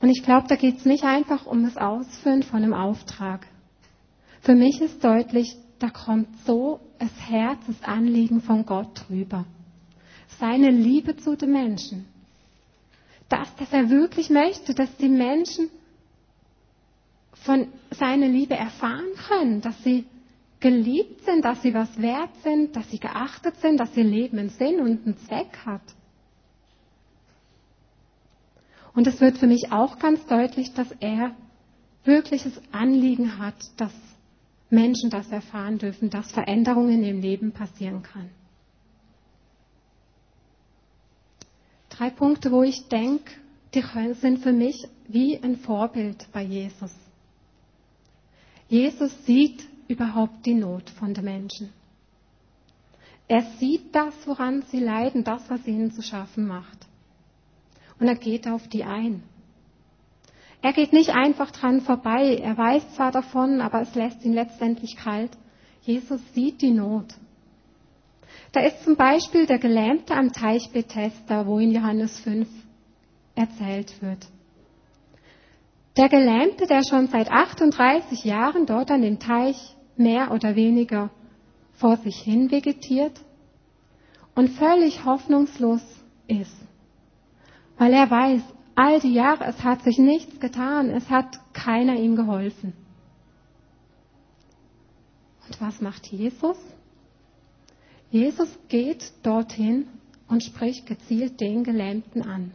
Und 0.00 0.10
ich 0.10 0.22
glaube, 0.24 0.48
da 0.48 0.56
geht 0.56 0.78
es 0.78 0.84
nicht 0.84 1.04
einfach 1.04 1.46
um 1.46 1.62
das 1.62 1.76
Ausführen 1.76 2.42
von 2.42 2.62
einem 2.62 2.74
Auftrag. 2.74 3.46
Für 4.42 4.54
mich 4.56 4.80
ist 4.80 5.02
deutlich, 5.04 5.56
da 5.78 5.88
kommt 5.90 6.28
so 6.44 6.80
das 6.98 7.10
Herzensanliegen 7.28 8.40
von 8.40 8.66
Gott 8.66 9.04
drüber. 9.08 9.44
Seine 10.40 10.70
Liebe 10.70 11.16
zu 11.16 11.36
den 11.36 11.52
Menschen. 11.52 12.06
Das, 13.28 13.54
dass 13.56 13.72
er 13.72 13.88
wirklich 13.88 14.30
möchte, 14.30 14.74
dass 14.74 14.94
die 14.96 15.08
Menschen 15.08 15.70
von 17.32 17.68
seiner 17.90 18.26
Liebe 18.28 18.54
erfahren 18.54 19.06
können, 19.28 19.60
dass 19.60 19.80
sie 19.84 20.04
geliebt 20.60 21.24
sind, 21.24 21.44
dass 21.44 21.62
sie 21.62 21.72
was 21.74 22.00
wert 22.00 22.30
sind, 22.42 22.74
dass 22.76 22.90
sie 22.90 22.98
geachtet 22.98 23.56
sind, 23.60 23.78
dass 23.78 23.96
ihr 23.96 24.04
Leben 24.04 24.38
einen 24.38 24.50
Sinn 24.50 24.80
und 24.80 25.06
einen 25.06 25.16
Zweck 25.18 25.56
hat. 25.64 25.82
Und 28.94 29.06
es 29.06 29.20
wird 29.20 29.38
für 29.38 29.46
mich 29.46 29.72
auch 29.72 29.98
ganz 29.98 30.24
deutlich, 30.26 30.74
dass 30.74 30.90
er 31.00 31.34
wirkliches 32.04 32.60
Anliegen 32.72 33.38
hat, 33.38 33.54
dass 33.76 33.92
Menschen 34.72 35.10
das 35.10 35.30
erfahren 35.30 35.78
dürfen, 35.78 36.08
dass 36.08 36.32
Veränderungen 36.32 37.04
im 37.04 37.20
Leben 37.20 37.52
passieren 37.52 38.02
kann. 38.02 38.30
Drei 41.90 42.08
Punkte, 42.08 42.50
wo 42.50 42.62
ich 42.62 42.88
denke, 42.88 43.30
die 43.74 43.84
sind 44.14 44.38
für 44.38 44.52
mich 44.52 44.88
wie 45.08 45.38
ein 45.42 45.56
Vorbild 45.56 46.26
bei 46.32 46.42
Jesus. 46.42 46.92
Jesus 48.68 49.12
sieht 49.26 49.62
überhaupt 49.88 50.46
die 50.46 50.54
Not 50.54 50.88
von 50.90 51.12
den 51.12 51.26
Menschen. 51.26 51.70
Er 53.28 53.42
sieht 53.58 53.94
das, 53.94 54.14
woran 54.26 54.62
sie 54.62 54.80
leiden, 54.80 55.22
das, 55.22 55.48
was 55.50 55.66
ihnen 55.66 55.92
zu 55.92 56.02
schaffen 56.02 56.46
macht. 56.46 56.86
Und 58.00 58.08
er 58.08 58.16
geht 58.16 58.48
auf 58.48 58.66
die 58.68 58.84
ein. 58.84 59.22
Er 60.62 60.72
geht 60.72 60.92
nicht 60.92 61.10
einfach 61.10 61.50
dran 61.50 61.80
vorbei. 61.80 62.36
Er 62.36 62.56
weiß 62.56 62.94
zwar 62.94 63.10
davon, 63.10 63.60
aber 63.60 63.82
es 63.82 63.94
lässt 63.94 64.24
ihn 64.24 64.32
letztendlich 64.32 64.96
kalt. 64.96 65.32
Jesus 65.82 66.20
sieht 66.34 66.62
die 66.62 66.70
Not. 66.70 67.14
Da 68.52 68.60
ist 68.60 68.84
zum 68.84 68.96
Beispiel 68.96 69.46
der 69.46 69.58
Gelähmte 69.58 70.14
am 70.14 70.32
Teich 70.32 70.70
Bethesda, 70.72 71.46
wo 71.46 71.58
in 71.58 71.72
Johannes 71.72 72.18
5 72.20 72.48
erzählt 73.34 74.00
wird. 74.00 74.26
Der 75.96 76.08
Gelähmte, 76.08 76.66
der 76.66 76.82
schon 76.88 77.08
seit 77.08 77.30
38 77.30 78.24
Jahren 78.24 78.64
dort 78.64 78.90
an 78.90 79.02
dem 79.02 79.18
Teich 79.18 79.56
mehr 79.96 80.30
oder 80.30 80.54
weniger 80.54 81.10
vor 81.72 81.96
sich 81.96 82.16
hin 82.20 82.50
vegetiert 82.50 83.20
und 84.34 84.50
völlig 84.50 85.04
hoffnungslos 85.04 85.82
ist. 86.28 86.56
Weil 87.76 87.92
er 87.92 88.10
weiß, 88.10 88.42
all 88.74 89.00
die 89.00 89.12
Jahre, 89.12 89.44
es 89.44 89.62
hat 89.62 89.82
sich 89.82 89.98
nichts 89.98 90.40
getan, 90.40 90.90
es 90.90 91.08
hat 91.10 91.38
keiner 91.52 91.96
ihm 91.96 92.16
geholfen. 92.16 92.72
Und 95.46 95.60
was 95.60 95.80
macht 95.80 96.06
Jesus? 96.06 96.56
Jesus 98.10 98.48
geht 98.68 99.12
dorthin 99.22 99.86
und 100.28 100.42
spricht 100.42 100.86
gezielt 100.86 101.40
den 101.40 101.64
Gelähmten 101.64 102.22
an. 102.22 102.52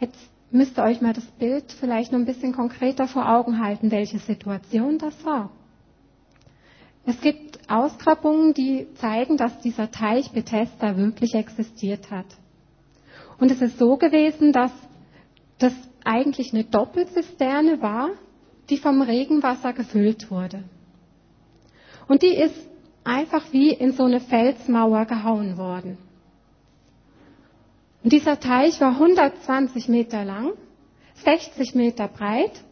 Jetzt 0.00 0.18
müsst 0.50 0.78
ihr 0.78 0.84
euch 0.84 1.00
mal 1.00 1.12
das 1.12 1.26
Bild 1.38 1.72
vielleicht 1.72 2.12
noch 2.12 2.18
ein 2.18 2.26
bisschen 2.26 2.52
konkreter 2.52 3.08
vor 3.08 3.28
Augen 3.28 3.58
halten, 3.62 3.90
welche 3.90 4.18
Situation 4.18 4.98
das 4.98 5.24
war. 5.24 5.50
Es 7.06 7.20
gibt 7.20 7.58
Ausgrabungen, 7.70 8.54
die 8.54 8.86
zeigen, 8.94 9.36
dass 9.36 9.58
dieser 9.60 9.90
Teich 9.90 10.30
Bethesda 10.30 10.96
wirklich 10.96 11.34
existiert 11.34 12.10
hat. 12.10 12.26
Und 13.44 13.50
es 13.50 13.60
ist 13.60 13.78
so 13.78 13.98
gewesen, 13.98 14.52
dass 14.52 14.72
das 15.58 15.74
eigentlich 16.02 16.54
eine 16.54 16.64
Doppelzisterne 16.64 17.82
war, 17.82 18.12
die 18.70 18.78
vom 18.78 19.02
Regenwasser 19.02 19.74
gefüllt 19.74 20.30
wurde. 20.30 20.64
Und 22.08 22.22
die 22.22 22.34
ist 22.34 22.54
einfach 23.04 23.44
wie 23.52 23.68
in 23.70 23.92
so 23.92 24.04
eine 24.04 24.20
Felsmauer 24.20 25.04
gehauen 25.04 25.58
worden. 25.58 25.98
Und 28.02 28.14
dieser 28.14 28.40
Teich 28.40 28.80
war 28.80 28.92
120 28.92 29.88
Meter 29.90 30.24
lang, 30.24 30.52
60 31.16 31.74
Meter 31.74 32.08
breit 32.08 32.64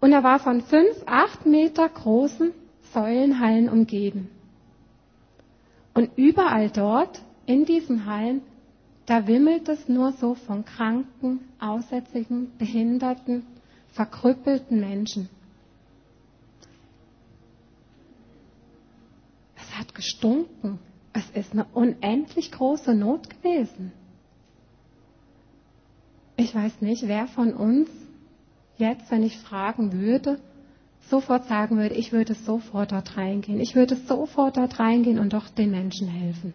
und 0.00 0.12
er 0.12 0.22
war 0.22 0.40
von 0.40 0.60
fünf, 0.60 1.04
acht 1.06 1.46
Meter 1.46 1.88
großen 1.88 2.52
Säulenhallen 2.92 3.70
umgeben. 3.70 4.28
Und 5.94 6.10
überall 6.16 6.68
dort, 6.68 7.22
in 7.46 7.64
diesen 7.64 8.04
Hallen, 8.04 8.42
da 9.06 9.26
wimmelt 9.28 9.68
es 9.68 9.88
nur 9.88 10.12
so 10.12 10.34
von 10.34 10.64
kranken, 10.64 11.40
aussätzigen, 11.60 12.50
behinderten, 12.58 13.44
verkrüppelten 13.92 14.80
Menschen. 14.80 15.28
Es 19.56 19.78
hat 19.78 19.94
gestunken. 19.94 20.80
Es 21.12 21.30
ist 21.30 21.52
eine 21.52 21.64
unendlich 21.72 22.52
große 22.52 22.94
Not 22.94 23.30
gewesen. 23.30 23.92
Ich 26.36 26.54
weiß 26.54 26.82
nicht, 26.82 27.08
wer 27.08 27.26
von 27.26 27.54
uns 27.54 27.88
jetzt, 28.76 29.10
wenn 29.10 29.22
ich 29.22 29.38
fragen 29.38 29.92
würde, 29.92 30.38
sofort 31.08 31.46
sagen 31.46 31.78
würde, 31.78 31.94
ich 31.94 32.12
würde 32.12 32.34
sofort 32.34 32.92
dort 32.92 33.16
reingehen. 33.16 33.60
Ich 33.60 33.74
würde 33.74 33.96
sofort 33.96 34.56
dort 34.58 34.78
reingehen 34.78 35.18
und 35.18 35.32
doch 35.32 35.48
den 35.48 35.70
Menschen 35.70 36.08
helfen. 36.08 36.52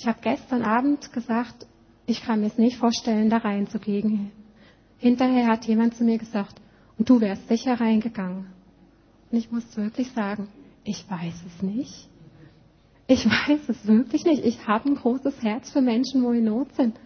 Ich 0.00 0.06
habe 0.06 0.18
gestern 0.22 0.62
Abend 0.62 1.12
gesagt, 1.12 1.66
ich 2.06 2.22
kann 2.22 2.40
mir 2.40 2.46
es 2.46 2.56
nicht 2.56 2.78
vorstellen, 2.78 3.28
da 3.28 3.36
reinzugehen. 3.36 4.32
Hinterher 4.96 5.46
hat 5.46 5.66
jemand 5.66 5.94
zu 5.94 6.04
mir 6.04 6.16
gesagt, 6.16 6.58
und 6.96 7.10
du 7.10 7.20
wärst 7.20 7.46
sicher 7.48 7.78
reingegangen. 7.78 8.46
Und 9.30 9.36
ich 9.36 9.52
muss 9.52 9.76
wirklich 9.76 10.10
sagen, 10.12 10.48
ich 10.84 11.04
weiß 11.06 11.34
es 11.46 11.62
nicht. 11.62 12.08
Ich 13.08 13.26
weiß 13.48 13.68
es 13.68 13.86
wirklich 13.86 14.24
nicht. 14.24 14.42
Ich 14.42 14.66
habe 14.66 14.88
ein 14.88 14.94
großes 14.94 15.42
Herz 15.42 15.70
für 15.70 15.82
Menschen, 15.82 16.22
wo 16.22 16.32
in 16.32 16.44
Not 16.44 16.74
sind. 16.76 16.98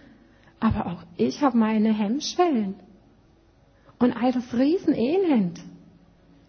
Aber 0.61 0.87
auch 0.87 1.03
ich 1.17 1.43
habe 1.43 1.59
meine 1.59 1.93
Hemmschwellen. 1.93 2.77
Und 3.99 4.13
all 4.13 4.31
das 4.31 4.55
Riesenelend, 4.55 5.59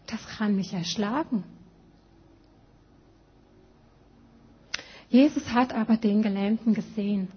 das 0.06 0.24
kann 0.38 0.56
mich 0.56 0.72
erschlagen. 0.74 1.44
Jesus 5.10 5.54
hat 5.54 5.74
aber 5.74 5.98
den 5.98 6.22
Gelähmten 6.22 6.74
gesehen. 6.74 7.28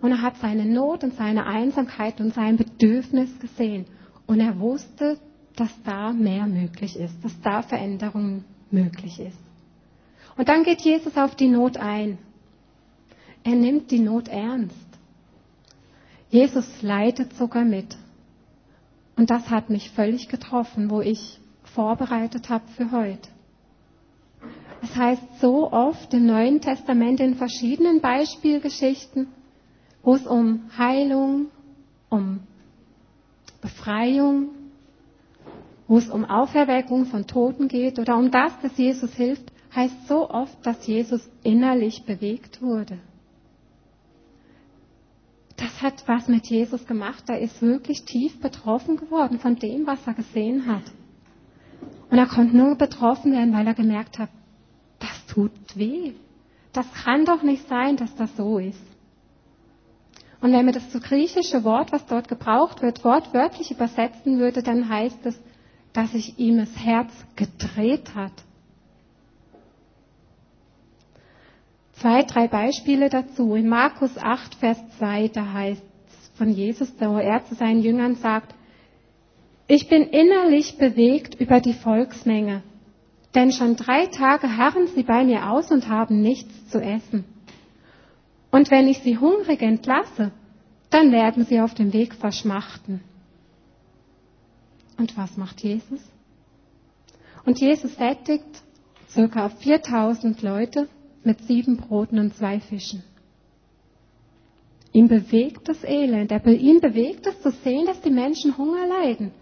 Und 0.00 0.10
er 0.10 0.22
hat 0.22 0.36
seine 0.38 0.66
Not 0.66 1.02
und 1.02 1.14
seine 1.14 1.46
Einsamkeit 1.46 2.20
und 2.20 2.34
sein 2.34 2.56
Bedürfnis 2.56 3.38
gesehen. 3.38 3.86
Und 4.26 4.40
er 4.40 4.58
wusste, 4.58 5.18
dass 5.56 5.70
da 5.84 6.12
mehr 6.12 6.46
möglich 6.46 6.96
ist, 6.96 7.14
dass 7.22 7.40
da 7.40 7.62
Veränderung 7.62 8.44
möglich 8.70 9.18
ist. 9.20 9.38
Und 10.36 10.48
dann 10.48 10.64
geht 10.64 10.80
Jesus 10.80 11.16
auf 11.16 11.34
die 11.36 11.48
Not 11.48 11.76
ein. 11.76 12.18
Er 13.44 13.54
nimmt 13.54 13.90
die 13.90 14.00
Not 14.00 14.28
ernst. 14.28 14.74
Jesus 16.30 16.66
leidet 16.82 17.34
sogar 17.34 17.64
mit. 17.64 17.96
Und 19.16 19.30
das 19.30 19.48
hat 19.50 19.70
mich 19.70 19.90
völlig 19.90 20.28
getroffen, 20.28 20.90
wo 20.90 21.00
ich 21.00 21.38
vorbereitet 21.62 22.48
habe 22.48 22.64
für 22.76 22.90
heute. 22.90 23.28
Es 24.84 24.94
heißt 24.96 25.40
so 25.40 25.72
oft 25.72 26.12
im 26.12 26.26
Neuen 26.26 26.60
Testament 26.60 27.18
in 27.18 27.36
verschiedenen 27.36 28.02
Beispielgeschichten, 28.02 29.28
wo 30.02 30.14
es 30.14 30.26
um 30.26 30.64
Heilung, 30.76 31.46
um 32.10 32.40
Befreiung, 33.62 34.50
wo 35.88 35.96
es 35.96 36.10
um 36.10 36.26
Auferweckung 36.26 37.06
von 37.06 37.26
Toten 37.26 37.68
geht 37.68 37.98
oder 37.98 38.18
um 38.18 38.30
das, 38.30 38.52
dass 38.60 38.76
Jesus 38.76 39.14
hilft, 39.14 39.50
heißt 39.74 40.06
so 40.06 40.28
oft, 40.28 40.54
dass 40.66 40.86
Jesus 40.86 41.30
innerlich 41.42 42.04
bewegt 42.04 42.60
wurde. 42.60 42.98
Das 45.56 45.80
hat 45.80 46.06
was 46.06 46.28
mit 46.28 46.46
Jesus 46.46 46.86
gemacht. 46.86 47.24
Er 47.28 47.40
ist 47.40 47.62
wirklich 47.62 48.04
tief 48.04 48.38
betroffen 48.38 48.98
geworden 48.98 49.38
von 49.38 49.56
dem, 49.56 49.86
was 49.86 50.06
er 50.06 50.12
gesehen 50.12 50.66
hat. 50.66 50.84
Und 52.10 52.18
er 52.18 52.26
konnte 52.26 52.54
nur 52.54 52.74
betroffen 52.74 53.32
werden, 53.32 53.54
weil 53.54 53.66
er 53.66 53.74
gemerkt 53.74 54.18
hat, 54.18 54.28
tut 55.34 55.50
weh. 55.76 56.12
Das 56.72 56.86
kann 56.92 57.24
doch 57.24 57.42
nicht 57.42 57.68
sein, 57.68 57.96
dass 57.96 58.14
das 58.16 58.36
so 58.36 58.58
ist. 58.58 58.80
Und 60.40 60.52
wenn 60.52 60.64
man 60.64 60.74
das 60.74 60.92
so 60.92 61.00
griechische 61.00 61.64
Wort, 61.64 61.92
was 61.92 62.04
dort 62.06 62.28
gebraucht 62.28 62.82
wird, 62.82 63.04
wortwörtlich 63.04 63.70
übersetzen 63.70 64.38
würde, 64.38 64.62
dann 64.62 64.88
heißt 64.88 65.24
es, 65.24 65.40
dass 65.92 66.12
sich 66.12 66.38
ihm 66.38 66.58
das 66.58 66.76
Herz 66.76 67.10
gedreht 67.36 68.14
hat. 68.14 68.32
Zwei, 71.94 72.22
drei 72.24 72.48
Beispiele 72.48 73.08
dazu. 73.08 73.54
In 73.54 73.68
Markus 73.68 74.18
8, 74.18 74.56
Vers 74.56 74.78
2, 74.98 75.28
da 75.28 75.52
heißt 75.52 75.82
es 76.08 76.28
von 76.36 76.50
Jesus, 76.50 76.92
wo 76.98 77.16
er 77.18 77.44
zu 77.46 77.54
seinen 77.54 77.80
Jüngern 77.80 78.16
sagt, 78.16 78.54
ich 79.66 79.88
bin 79.88 80.02
innerlich 80.02 80.76
bewegt 80.76 81.40
über 81.40 81.60
die 81.60 81.72
Volksmenge, 81.72 82.62
denn 83.34 83.52
schon 83.52 83.76
drei 83.76 84.06
Tage 84.06 84.56
harren 84.56 84.86
sie 84.88 85.02
bei 85.02 85.24
mir 85.24 85.50
aus 85.50 85.70
und 85.70 85.88
haben 85.88 86.20
nichts 86.20 86.68
zu 86.70 86.80
essen. 86.80 87.24
Und 88.50 88.70
wenn 88.70 88.86
ich 88.86 88.98
sie 88.98 89.18
hungrig 89.18 89.62
entlasse, 89.62 90.30
dann 90.90 91.10
werden 91.10 91.44
sie 91.44 91.60
auf 91.60 91.74
dem 91.74 91.92
Weg 91.92 92.14
verschmachten. 92.14 93.00
Und 94.96 95.16
was 95.16 95.36
macht 95.36 95.60
Jesus? 95.60 96.00
Und 97.44 97.58
Jesus 97.58 97.96
sättigt 97.96 98.62
circa 99.10 99.48
4000 99.48 100.40
Leute 100.42 100.88
mit 101.24 101.40
sieben 101.42 101.76
Broten 101.76 102.18
und 102.18 102.34
zwei 102.34 102.60
Fischen. 102.60 103.02
Ihm 104.92 105.08
bewegt 105.08 105.68
das 105.68 105.82
Elend, 105.82 106.30
er, 106.30 106.46
ihn 106.46 106.80
bewegt 106.80 107.26
es 107.26 107.42
zu 107.42 107.50
sehen, 107.50 107.86
dass 107.86 108.00
die 108.00 108.10
Menschen 108.10 108.56
Hunger 108.56 108.86
leiden. 108.86 109.32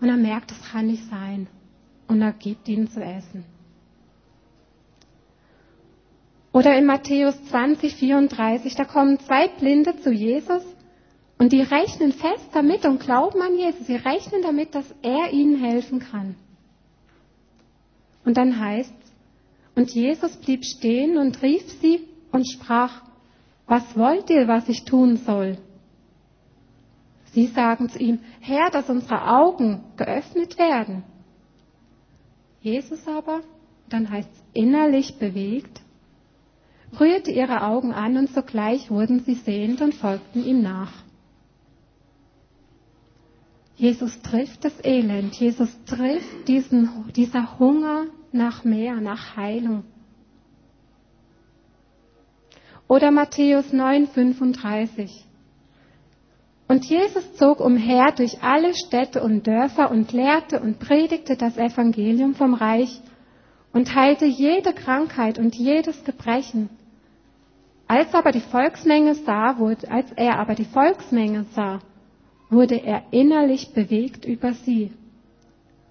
Und 0.00 0.08
er 0.08 0.16
merkt, 0.16 0.50
das 0.50 0.60
kann 0.72 0.88
nicht 0.88 1.08
sein. 1.08 1.46
Und 2.08 2.22
er 2.22 2.32
gibt 2.32 2.68
ihnen 2.68 2.88
zu 2.88 3.02
essen. 3.02 3.44
Oder 6.52 6.78
in 6.78 6.86
Matthäus 6.86 7.34
20, 7.50 7.94
34, 7.94 8.74
da 8.76 8.84
kommen 8.84 9.18
zwei 9.20 9.48
Blinde 9.48 10.00
zu 10.00 10.10
Jesus 10.10 10.62
und 11.38 11.52
die 11.52 11.60
rechnen 11.60 12.12
fest 12.12 12.48
damit 12.54 12.86
und 12.86 13.00
glauben 13.00 13.42
an 13.42 13.58
Jesus. 13.58 13.86
Sie 13.86 13.96
rechnen 13.96 14.40
damit, 14.42 14.74
dass 14.74 14.86
er 15.02 15.32
ihnen 15.32 15.62
helfen 15.62 15.98
kann. 15.98 16.34
Und 18.24 18.38
dann 18.38 18.58
heißt 18.58 18.94
und 19.76 19.90
Jesus 19.90 20.34
blieb 20.38 20.64
stehen 20.64 21.18
und 21.18 21.42
rief 21.42 21.62
sie 21.82 22.08
und 22.32 22.48
sprach, 22.48 23.02
was 23.66 23.96
wollt 23.96 24.30
ihr, 24.30 24.48
was 24.48 24.68
ich 24.68 24.84
tun 24.84 25.18
soll? 25.18 25.58
Sie 27.32 27.46
sagen 27.48 27.90
zu 27.90 27.98
ihm, 27.98 28.20
Herr, 28.40 28.70
dass 28.70 28.88
unsere 28.88 29.28
Augen 29.28 29.84
geöffnet 29.98 30.58
werden. 30.58 31.04
Jesus 32.66 33.06
aber, 33.06 33.42
dann 33.88 34.10
heißt 34.10 34.28
es 34.28 34.42
innerlich 34.52 35.20
bewegt, 35.20 35.82
rührte 36.98 37.30
ihre 37.30 37.62
Augen 37.62 37.92
an 37.92 38.16
und 38.16 38.30
sogleich 38.30 38.90
wurden 38.90 39.20
sie 39.20 39.34
sehend 39.34 39.80
und 39.82 39.94
folgten 39.94 40.44
ihm 40.44 40.62
nach. 40.62 40.90
Jesus 43.76 44.20
trifft 44.20 44.64
das 44.64 44.84
Elend, 44.84 45.36
Jesus 45.36 45.70
trifft 45.84 46.48
diesen, 46.48 47.12
dieser 47.14 47.60
Hunger 47.60 48.06
nach 48.32 48.64
mehr, 48.64 48.96
nach 48.96 49.36
Heilung. 49.36 49.84
Oder 52.88 53.12
Matthäus 53.12 53.72
9, 53.72 54.08
35. 54.08 55.25
Und 56.68 56.84
Jesus 56.84 57.34
zog 57.34 57.60
umher 57.60 58.12
durch 58.16 58.42
alle 58.42 58.74
Städte 58.74 59.22
und 59.22 59.46
Dörfer 59.46 59.90
und 59.90 60.12
lehrte 60.12 60.60
und 60.60 60.78
predigte 60.80 61.36
das 61.36 61.56
Evangelium 61.56 62.34
vom 62.34 62.54
Reich 62.54 63.00
und 63.72 63.94
heilte 63.94 64.24
jede 64.24 64.72
Krankheit 64.72 65.38
und 65.38 65.54
jedes 65.54 66.02
Gebrechen. 66.04 66.68
Als 67.86 68.12
aber 68.14 68.32
die 68.32 68.40
Volksmenge 68.40 69.14
sah, 69.14 69.58
wurde, 69.58 69.88
als 69.90 70.10
er 70.12 70.40
aber 70.40 70.56
die 70.56 70.64
Volksmenge 70.64 71.44
sah, 71.54 71.78
wurde 72.50 72.76
er 72.76 73.04
innerlich 73.12 73.72
bewegt 73.72 74.24
über 74.24 74.54
sie. 74.54 74.92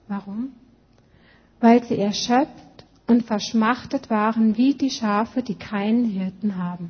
Warum? 0.09 0.51
weil 1.59 1.83
sie 1.83 1.97
erschöpft 1.97 2.85
und 3.07 3.23
verschmachtet 3.23 4.09
waren 4.09 4.57
wie 4.57 4.75
die 4.75 4.89
Schafe, 4.89 5.41
die 5.41 5.55
keinen 5.55 6.05
Hirten 6.05 6.57
haben. 6.57 6.89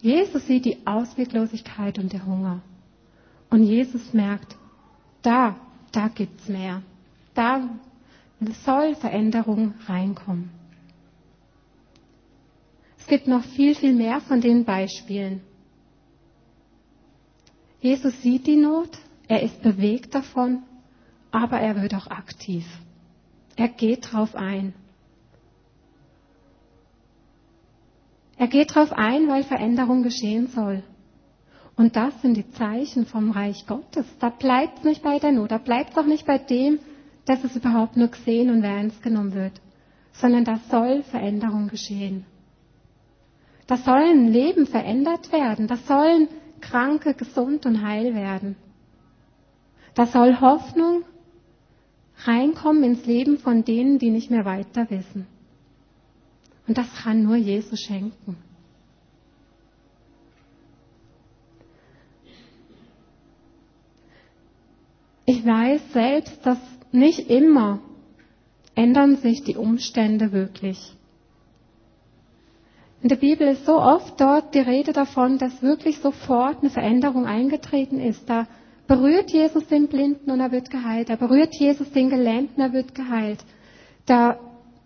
Jesus 0.00 0.46
sieht 0.46 0.64
die 0.64 0.86
Ausweglosigkeit 0.86 1.98
und 1.98 2.12
der 2.12 2.24
Hunger. 2.24 2.62
Und 3.50 3.64
Jesus 3.64 4.12
merkt, 4.12 4.56
da, 5.22 5.56
da 5.92 6.08
gibt's 6.08 6.48
mehr. 6.48 6.82
Da 7.34 7.68
soll 8.64 8.94
Veränderung 8.94 9.74
reinkommen. 9.86 10.50
Es 12.98 13.06
gibt 13.06 13.26
noch 13.26 13.42
viel, 13.42 13.74
viel 13.74 13.94
mehr 13.94 14.20
von 14.20 14.40
den 14.40 14.64
Beispielen. 14.64 15.40
Jesus 17.80 18.20
sieht 18.22 18.46
die 18.46 18.56
Not, 18.56 18.90
er 19.28 19.42
ist 19.42 19.62
bewegt 19.62 20.14
davon 20.14 20.62
aber 21.30 21.60
er 21.60 21.80
wird 21.82 21.94
auch 21.94 22.06
aktiv. 22.06 22.64
Er 23.56 23.68
geht 23.68 24.12
drauf 24.12 24.34
ein. 24.34 24.74
Er 28.38 28.46
geht 28.46 28.74
drauf 28.74 28.92
ein, 28.92 29.28
weil 29.28 29.42
Veränderung 29.42 30.04
geschehen 30.04 30.46
soll. 30.46 30.82
Und 31.76 31.96
das 31.96 32.20
sind 32.22 32.36
die 32.36 32.50
Zeichen 32.52 33.04
vom 33.04 33.30
Reich 33.30 33.66
Gottes. 33.66 34.06
Da 34.20 34.30
bleibt 34.30 34.78
es 34.78 34.84
nicht 34.84 35.02
bei 35.02 35.18
der 35.18 35.32
Not, 35.32 35.50
da 35.50 35.58
bleibt 35.58 35.90
es 35.90 35.98
auch 35.98 36.06
nicht 36.06 36.26
bei 36.26 36.38
dem, 36.38 36.78
dass 37.24 37.44
es 37.44 37.56
überhaupt 37.56 37.96
nur 37.96 38.08
gesehen 38.08 38.50
und 38.50 38.62
ernst 38.64 39.02
genommen 39.02 39.34
wird, 39.34 39.60
sondern 40.12 40.44
da 40.44 40.60
soll 40.70 41.02
Veränderung 41.02 41.68
geschehen. 41.68 42.24
Da 43.66 43.76
sollen 43.76 44.28
Leben 44.28 44.66
verändert 44.66 45.30
werden, 45.30 45.66
da 45.66 45.76
sollen 45.76 46.28
Kranke 46.60 47.14
gesund 47.14 47.66
und 47.66 47.82
heil 47.82 48.14
werden. 48.14 48.56
Da 49.94 50.06
soll 50.06 50.40
Hoffnung 50.40 51.02
reinkommen 52.24 52.82
ins 52.82 53.04
Leben 53.04 53.38
von 53.38 53.64
denen, 53.64 53.98
die 53.98 54.10
nicht 54.10 54.30
mehr 54.30 54.44
weiter 54.44 54.88
wissen. 54.90 55.26
Und 56.68 56.76
das 56.76 56.86
kann 57.02 57.22
nur 57.22 57.36
Jesus 57.36 57.80
schenken. 57.80 58.36
Ich 65.24 65.44
weiß 65.44 65.92
selbst, 65.92 66.44
dass 66.46 66.58
nicht 66.92 67.30
immer 67.30 67.80
ändern 68.74 69.16
sich 69.16 69.42
die 69.42 69.56
Umstände 69.56 70.32
wirklich. 70.32 70.94
In 73.02 73.08
der 73.08 73.16
Bibel 73.16 73.46
ist 73.48 73.64
so 73.64 73.80
oft 73.80 74.20
dort 74.20 74.54
die 74.54 74.60
Rede 74.60 74.92
davon, 74.92 75.38
dass 75.38 75.62
wirklich 75.62 75.98
sofort 75.98 76.60
eine 76.60 76.70
Veränderung 76.70 77.26
eingetreten 77.26 78.00
ist. 78.00 78.28
Da 78.28 78.46
berührt 78.86 79.30
Jesus 79.30 79.66
den 79.68 79.88
Blinden 79.88 80.30
und 80.30 80.40
er 80.40 80.50
wird 80.50 80.70
geheilt. 80.70 81.08
Er 81.08 81.16
berührt 81.16 81.54
Jesus 81.54 81.90
den 81.92 82.10
Gelähmten, 82.10 82.60
er 82.60 82.72
wird 82.72 82.94
geheilt. 82.94 83.38
Da, 84.06 84.38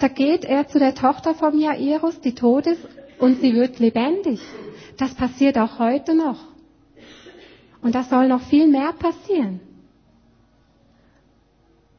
Da 0.03 0.09
geht 0.09 0.45
er 0.45 0.67
zu 0.67 0.81
der 0.81 0.97
Tochter 0.97 1.33
vom 1.33 1.57
Jairus, 1.61 2.21
die 2.21 2.35
tot 2.35 2.67
ist, 2.67 2.85
und 3.21 3.41
sie 3.41 3.55
wird 3.55 3.79
lebendig. 3.79 4.41
Das 4.99 5.15
passiert 5.15 5.57
auch 5.57 5.79
heute 5.79 6.17
noch. 6.17 6.41
Und 7.83 7.95
das 7.95 8.11
soll 8.11 8.27
noch 8.27 8.43
viel 8.43 8.67
mehr 8.67 8.93
passieren. 8.95 9.61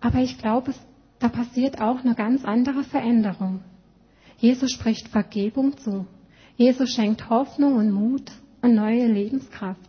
Aber 0.02 0.20
ich 0.20 0.38
glaube, 0.38 0.74
da 1.20 1.30
passiert 1.30 1.80
auch 1.80 2.04
eine 2.04 2.14
ganz 2.14 2.44
andere 2.44 2.84
Veränderung. 2.84 3.62
Jesus 4.38 4.72
spricht 4.72 5.08
Vergebung 5.08 5.78
zu. 5.78 6.06
Jesus 6.58 6.90
schenkt 6.90 7.30
Hoffnung 7.30 7.78
und 7.78 7.90
Mut 7.90 8.30
und 8.62 8.76
neue 8.76 9.08
Lebenskraft. 9.08 9.80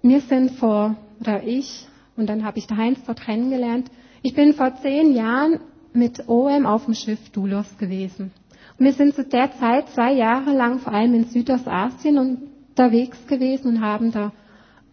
Wir 0.00 0.20
sind 0.20 0.52
vor, 0.52 0.94
oder 1.18 1.42
ich, 1.42 1.88
und 2.16 2.28
dann 2.28 2.44
habe 2.44 2.58
ich 2.58 2.68
der 2.68 2.76
Heinz 2.76 3.00
dort 3.04 3.20
kennengelernt, 3.20 3.90
ich 4.22 4.34
bin 4.34 4.52
vor 4.54 4.74
zehn 4.82 5.14
Jahren 5.14 5.60
mit 5.92 6.28
OM 6.28 6.66
auf 6.66 6.84
dem 6.84 6.94
Schiff 6.94 7.30
Dulos 7.30 7.78
gewesen. 7.78 8.32
Und 8.78 8.84
wir 8.84 8.92
sind 8.92 9.14
zu 9.14 9.24
der 9.24 9.52
Zeit 9.52 9.88
zwei 9.90 10.12
Jahre 10.12 10.52
lang 10.52 10.78
vor 10.80 10.92
allem 10.92 11.14
in 11.14 11.24
Südostasien 11.24 12.18
unterwegs 12.18 13.26
gewesen 13.26 13.68
und 13.68 13.80
haben 13.80 14.12
da 14.12 14.32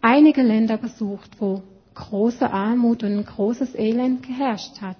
einige 0.00 0.42
Länder 0.42 0.76
besucht, 0.78 1.30
wo 1.40 1.62
große 1.94 2.50
Armut 2.50 3.02
und 3.02 3.24
großes 3.24 3.74
Elend 3.74 4.22
geherrscht 4.22 4.80
hat. 4.80 4.96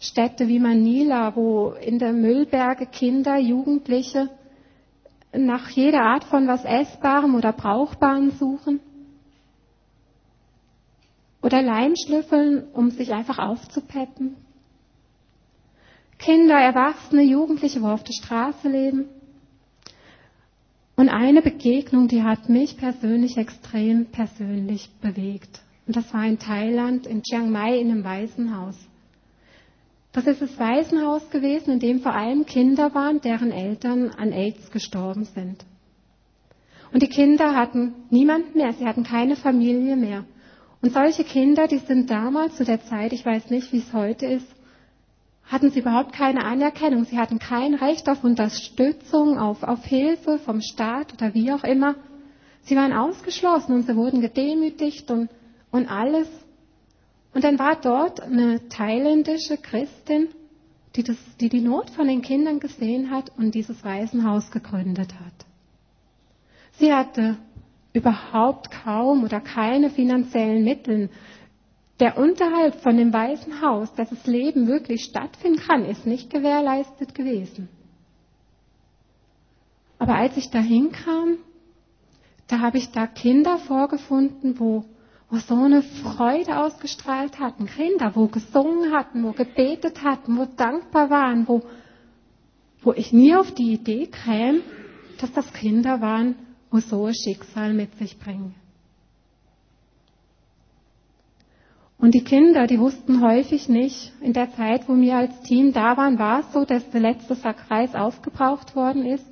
Städte 0.00 0.48
wie 0.48 0.58
Manila, 0.58 1.34
wo 1.36 1.70
in 1.80 1.98
der 1.98 2.12
Müllberge 2.12 2.86
Kinder, 2.86 3.38
Jugendliche 3.38 4.28
nach 5.36 5.68
jeder 5.70 6.02
Art 6.02 6.24
von 6.24 6.46
was 6.46 6.64
Essbarem 6.64 7.34
oder 7.34 7.52
Brauchbarem 7.52 8.30
suchen. 8.32 8.80
Oder 11.44 11.60
Leimschlüffeln, 11.60 12.64
um 12.72 12.90
sich 12.90 13.12
einfach 13.12 13.38
aufzupeppen. 13.38 14.34
Kinder, 16.16 16.54
Erwachsene, 16.54 17.20
Jugendliche, 17.20 17.82
wo 17.82 17.88
auf 17.88 18.02
der 18.02 18.14
Straße 18.14 18.66
leben. 18.66 19.04
Und 20.96 21.10
eine 21.10 21.42
Begegnung, 21.42 22.08
die 22.08 22.22
hat 22.22 22.48
mich 22.48 22.78
persönlich 22.78 23.36
extrem 23.36 24.06
persönlich 24.06 24.88
bewegt. 25.02 25.60
Und 25.86 25.96
das 25.96 26.14
war 26.14 26.24
in 26.24 26.38
Thailand, 26.38 27.06
in 27.06 27.22
Chiang 27.22 27.50
Mai, 27.50 27.78
in 27.78 27.90
einem 27.90 28.04
Waisenhaus. 28.04 28.78
Das 30.12 30.26
ist 30.26 30.40
das 30.40 30.58
Waisenhaus 30.58 31.28
gewesen, 31.28 31.72
in 31.72 31.78
dem 31.78 32.00
vor 32.00 32.14
allem 32.14 32.46
Kinder 32.46 32.94
waren, 32.94 33.20
deren 33.20 33.52
Eltern 33.52 34.08
an 34.16 34.32
AIDS 34.32 34.70
gestorben 34.70 35.24
sind. 35.24 35.62
Und 36.90 37.02
die 37.02 37.08
Kinder 37.08 37.54
hatten 37.54 37.92
niemand 38.08 38.54
mehr, 38.54 38.72
sie 38.72 38.86
hatten 38.86 39.04
keine 39.04 39.36
Familie 39.36 39.96
mehr. 39.96 40.24
Und 40.84 40.92
solche 40.92 41.24
Kinder, 41.24 41.66
die 41.66 41.78
sind 41.78 42.10
damals 42.10 42.56
zu 42.56 42.64
der 42.66 42.84
Zeit, 42.84 43.14
ich 43.14 43.24
weiß 43.24 43.48
nicht, 43.48 43.72
wie 43.72 43.78
es 43.78 43.94
heute 43.94 44.26
ist, 44.26 44.46
hatten 45.46 45.70
sie 45.70 45.80
überhaupt 45.80 46.12
keine 46.12 46.44
Anerkennung. 46.44 47.06
Sie 47.06 47.16
hatten 47.18 47.38
kein 47.38 47.72
Recht 47.72 48.06
auf 48.06 48.22
Unterstützung, 48.22 49.38
auf, 49.38 49.62
auf 49.62 49.82
Hilfe 49.86 50.38
vom 50.38 50.60
Staat 50.60 51.14
oder 51.14 51.32
wie 51.32 51.50
auch 51.52 51.64
immer. 51.64 51.94
Sie 52.64 52.76
waren 52.76 52.92
ausgeschlossen 52.92 53.72
und 53.74 53.86
sie 53.86 53.96
wurden 53.96 54.20
gedemütigt 54.20 55.10
und, 55.10 55.30
und 55.70 55.90
alles. 55.90 56.28
Und 57.32 57.44
dann 57.44 57.58
war 57.58 57.76
dort 57.80 58.20
eine 58.20 58.68
thailändische 58.68 59.56
Christin, 59.56 60.28
die, 60.96 61.02
das, 61.02 61.16
die 61.40 61.48
die 61.48 61.62
Not 61.62 61.88
von 61.88 62.08
den 62.08 62.20
Kindern 62.20 62.60
gesehen 62.60 63.10
hat 63.10 63.32
und 63.38 63.54
dieses 63.54 63.82
Waisenhaus 63.84 64.50
gegründet 64.50 65.14
hat. 65.14 65.46
Sie 66.72 66.92
hatte 66.92 67.38
überhaupt 67.94 68.70
kaum 68.70 69.24
oder 69.24 69.40
keine 69.40 69.88
finanziellen 69.88 70.64
Mittel. 70.64 71.08
Der 72.00 72.18
Unterhalt 72.18 72.74
von 72.74 72.96
dem 72.96 73.12
Weißen 73.12 73.62
Haus, 73.62 73.94
dass 73.94 74.10
das 74.10 74.26
Leben 74.26 74.66
wirklich 74.66 75.04
stattfinden 75.04 75.60
kann, 75.60 75.84
ist 75.84 76.04
nicht 76.04 76.28
gewährleistet 76.28 77.14
gewesen. 77.14 77.68
Aber 79.98 80.16
als 80.16 80.36
ich 80.36 80.50
da 80.50 80.58
hinkam, 80.58 81.38
da 82.48 82.58
habe 82.58 82.78
ich 82.78 82.90
da 82.90 83.06
Kinder 83.06 83.58
vorgefunden, 83.58 84.58
wo, 84.58 84.84
wo 85.30 85.36
so 85.38 85.54
eine 85.54 85.82
Freude 85.82 86.58
ausgestrahlt 86.58 87.38
hatten. 87.38 87.66
Kinder, 87.66 88.10
wo 88.16 88.26
gesungen 88.26 88.92
hatten, 88.92 89.22
wo 89.22 89.30
gebetet 89.30 90.02
hatten, 90.02 90.36
wo 90.36 90.46
dankbar 90.56 91.10
waren, 91.10 91.46
wo, 91.46 91.62
wo 92.82 92.92
ich 92.92 93.12
nie 93.12 93.36
auf 93.36 93.52
die 93.52 93.72
Idee 93.72 94.08
käme, 94.08 94.60
dass 95.20 95.32
das 95.32 95.52
Kinder 95.52 96.00
waren, 96.00 96.34
wo 96.74 96.80
so 96.80 97.04
ein 97.06 97.14
Schicksal 97.14 97.72
mit 97.72 97.94
sich 97.98 98.18
bringen. 98.18 98.52
Und 101.98 102.14
die 102.14 102.24
Kinder, 102.24 102.66
die 102.66 102.80
wussten 102.80 103.22
häufig 103.22 103.68
nicht, 103.68 104.12
in 104.20 104.32
der 104.32 104.52
Zeit, 104.56 104.88
wo 104.88 104.96
wir 104.96 105.14
als 105.14 105.40
Team 105.42 105.72
da 105.72 105.96
waren, 105.96 106.18
war 106.18 106.40
es 106.40 106.52
so, 106.52 106.64
dass 106.64 106.90
der 106.90 107.00
letzte 107.00 107.36
Sack 107.36 107.70
Reis 107.70 107.94
aufgebraucht 107.94 108.74
worden 108.74 109.06
ist. 109.06 109.24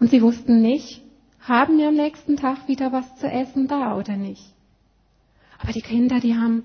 Und 0.00 0.10
sie 0.10 0.20
wussten 0.20 0.60
nicht, 0.60 1.00
haben 1.38 1.78
wir 1.78 1.88
am 1.88 1.94
nächsten 1.94 2.36
Tag 2.36 2.66
wieder 2.66 2.90
was 2.90 3.14
zu 3.20 3.28
essen 3.30 3.68
da 3.68 3.96
oder 3.96 4.16
nicht. 4.16 4.42
Aber 5.60 5.72
die 5.72 5.80
Kinder, 5.80 6.18
die 6.18 6.34
haben 6.34 6.64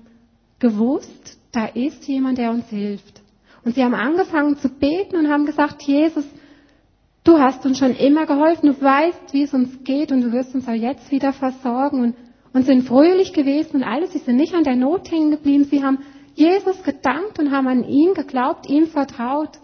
gewusst, 0.58 1.38
da 1.52 1.66
ist 1.66 2.04
jemand, 2.08 2.38
der 2.38 2.50
uns 2.50 2.68
hilft. 2.68 3.22
Und 3.64 3.76
sie 3.76 3.84
haben 3.84 3.94
angefangen 3.94 4.56
zu 4.56 4.70
beten 4.70 5.14
und 5.14 5.28
haben 5.28 5.46
gesagt, 5.46 5.82
Jesus, 5.82 6.24
du 7.28 7.38
hast 7.38 7.64
uns 7.66 7.78
schon 7.78 7.94
immer 7.94 8.26
geholfen, 8.26 8.72
du 8.72 8.80
weißt, 8.80 9.32
wie 9.32 9.42
es 9.42 9.54
uns 9.54 9.84
geht 9.84 10.10
und 10.12 10.22
du 10.22 10.32
wirst 10.32 10.54
uns 10.54 10.66
auch 10.66 10.72
jetzt 10.72 11.10
wieder 11.10 11.32
versorgen. 11.32 12.02
Und 12.02 12.16
und 12.52 12.64
sind 12.64 12.82
fröhlich 12.82 13.32
gewesen 13.32 13.76
und 13.76 13.84
alles. 13.84 14.12
Sie 14.12 14.18
sind 14.18 14.36
nicht 14.36 14.54
an 14.54 14.64
der 14.64 14.76
Not 14.76 15.10
hängen 15.10 15.30
geblieben. 15.30 15.64
Sie 15.64 15.82
haben 15.82 15.98
Jesus 16.34 16.82
gedankt 16.82 17.38
und 17.38 17.50
haben 17.50 17.68
an 17.68 17.84
ihn 17.84 18.14
geglaubt, 18.14 18.68
ihm 18.68 18.86
vertraut. 18.86 19.58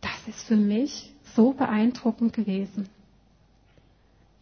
Das 0.00 0.28
ist 0.28 0.46
für 0.46 0.56
mich 0.56 1.12
so 1.34 1.52
beeindruckend 1.52 2.32
gewesen. 2.32 2.88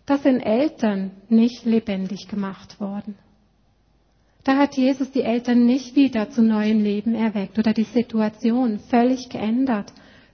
Da 0.06 0.18
sind 0.18 0.40
Eltern 0.40 1.12
nicht 1.28 1.64
lebendig 1.64 2.28
gemacht 2.28 2.80
worden. 2.80 3.16
Da 4.44 4.56
hat 4.56 4.76
Jesus 4.76 5.12
die 5.12 5.22
Eltern 5.22 5.64
nicht 5.66 5.94
wieder 5.94 6.30
zu 6.30 6.42
neuem 6.42 6.82
Leben 6.82 7.14
erweckt 7.14 7.58
oder 7.58 7.72
die 7.72 7.84
Situation 7.84 8.80
völlig 8.90 9.28
geändert, 9.28 9.92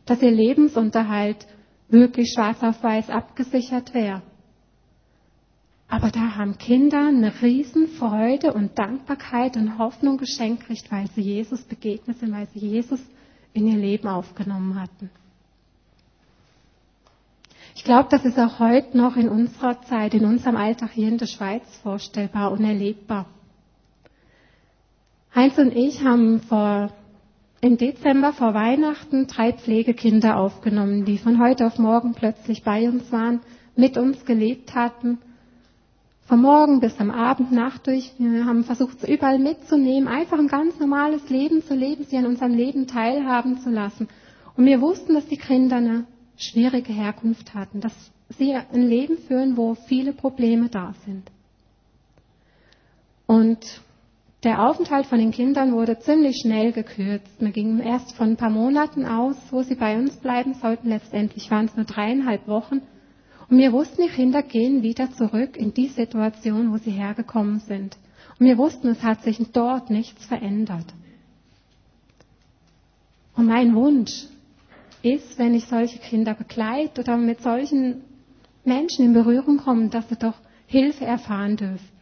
dass 0.09 0.23
ihr 0.23 0.31
Lebensunterhalt 0.31 1.47
wirklich 1.89 2.33
schwarz 2.35 2.63
auf 2.63 2.83
weiß 2.83 3.11
abgesichert 3.11 3.95
wäre. 3.95 4.23
Aber 5.89 6.11
da 6.11 6.37
haben 6.37 6.59
Kinder 6.59 7.09
eine 7.09 7.33
Riesenfreude 7.41 8.53
und 8.53 8.79
Dankbarkeit 8.79 9.57
und 9.57 9.79
Hoffnung 9.79 10.19
geschenkt 10.19 10.61
gekriegt, 10.61 10.91
weil 10.91 11.07
sie 11.15 11.23
Jesus 11.23 11.63
begegnet 11.63 12.19
sind, 12.19 12.33
weil 12.33 12.47
sie 12.49 12.61
Jesus 12.61 13.01
in 13.55 13.67
ihr 13.67 13.79
Leben 13.79 14.07
aufgenommen 14.07 14.81
hatten. 14.81 15.11
Ich 17.75 17.85
glaube, 17.85 18.09
das 18.11 18.25
ist 18.25 18.39
auch 18.39 18.59
heute 18.59 18.99
noch 18.99 19.17
in 19.17 19.29
unserer 19.29 19.81
Zeit, 19.83 20.13
in 20.13 20.25
unserem 20.25 20.57
Alltag 20.57 20.91
hier 20.91 21.09
in 21.09 21.17
der 21.17 21.27
Schweiz 21.27 21.63
vorstellbar 21.83 22.53
und 22.53 22.65
erlebbar. 22.65 23.27
Heinz 25.35 25.57
und 25.59 25.75
ich 25.75 26.03
haben 26.03 26.41
vor, 26.41 26.91
im 27.61 27.77
Dezember 27.77 28.33
vor 28.33 28.55
Weihnachten 28.55 29.27
drei 29.27 29.53
Pflegekinder 29.53 30.37
aufgenommen, 30.37 31.05
die 31.05 31.19
von 31.19 31.41
heute 31.41 31.67
auf 31.67 31.79
morgen 31.79 32.15
plötzlich 32.15 32.63
bei 32.63 32.89
uns 32.89 33.11
waren, 33.13 33.41
mit 33.77 33.97
uns 33.97 34.25
gelebt 34.25 34.75
hatten 34.75 35.19
vom 36.29 36.43
Morgen 36.43 36.81
bis 36.81 37.01
am 37.01 37.11
Abend, 37.11 37.53
Nacht 37.53 37.87
durch. 37.87 38.13
Wir 38.19 38.45
haben 38.45 38.63
versucht, 38.63 39.01
sie 39.01 39.11
überall 39.15 39.39
mitzunehmen, 39.39 40.09
einfach 40.09 40.39
ein 40.39 40.49
ganz 40.49 40.79
normales 40.79 41.31
Leben 41.31 41.63
zu 41.63 41.75
leben, 41.75 42.05
sie 42.05 42.19
an 42.19 42.27
unserem 42.27 42.53
Leben 42.53 42.87
teilhaben 42.87 43.59
zu 43.61 43.71
lassen. 43.71 44.09
Und 44.55 44.67
wir 44.67 44.83
wussten, 44.83 45.15
dass 45.15 45.27
die 45.27 45.39
Kinder 45.39 45.77
eine 45.77 46.05
schwierige 46.37 46.93
Herkunft 46.93 47.55
hatten, 47.55 47.81
dass 47.81 47.95
sie 48.29 48.55
ein 48.55 48.83
Leben 48.83 49.17
führen, 49.17 49.57
wo 49.57 49.75
viele 49.75 50.13
Probleme 50.13 50.69
da 50.69 50.95
sind. 51.07 51.31
Und 53.27 53.81
der 54.45 54.69
Aufenthalt 54.69 55.07
von 55.07 55.19
den 55.19 55.33
Kindern 55.33 55.73
wurde 55.73 55.99
ziemlich 55.99 56.37
schnell 56.41 56.73
gekürzt. 56.73 57.41
Wir 57.41 57.51
gingen 57.51 57.81
erst 57.81 58.15
von 58.15 58.31
ein 58.31 58.37
paar 58.37 58.51
Monaten 58.51 59.05
aus, 59.05 59.37
wo 59.51 59.63
sie 59.63 59.75
bei 59.75 59.99
uns 59.99 60.15
bleiben 60.17 60.55
sollten. 60.55 60.89
Letztendlich 60.89 61.51
waren 61.51 61.67
es 61.67 61.75
nur 61.75 61.87
dreieinhalb 61.87 62.47
Wochen. 62.47 62.83
Und 63.51 63.59
wir 63.59 63.73
wussten, 63.73 64.03
die 64.03 64.11
Kinder 64.15 64.43
gehen 64.43 64.83
wieder 64.83 65.11
zurück 65.11 65.57
in 65.57 65.75
die 65.75 65.89
Situation, 65.89 66.73
wo 66.73 66.77
sie 66.77 66.93
hergekommen 66.93 67.59
sind. 67.61 67.97
Und 68.39 68.47
wir 68.47 68.59
wussten, 68.59 68.89
es 68.89 69.03
hat 69.03 69.23
sich 69.23 69.39
dort 69.53 69.91
nichts 69.91 70.25
verändert. 70.27 70.87
Und 73.35 73.47
mein 73.47 73.75
Wunsch 73.75 74.27
ist, 75.03 75.39
wenn 75.39 75.55
ich 75.55 75.65
solche 75.67 75.99
Kinder 75.99 76.35
begleite 76.35 77.01
oder 77.01 77.17
mit 77.17 77.41
solchen 77.41 78.03
Menschen 78.65 79.07
in 79.07 79.13
Berührung 79.15 79.57
komme, 79.59 79.89
dass 79.89 80.09
sie 80.09 80.17
doch 80.17 80.35
Hilfe 80.67 81.05
erfahren 81.05 81.57
dürfen. 81.57 81.98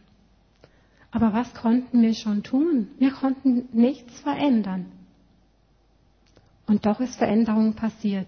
Aber 1.11 1.33
was 1.33 1.53
konnten 1.53 2.01
wir 2.01 2.13
schon 2.13 2.43
tun? 2.43 2.89
Wir 2.99 3.11
konnten 3.11 3.69
nichts 3.71 4.19
verändern. 4.19 4.85
Und 6.65 6.85
doch 6.85 6.99
ist 6.99 7.15
Veränderung 7.15 7.73
passiert. 7.73 8.27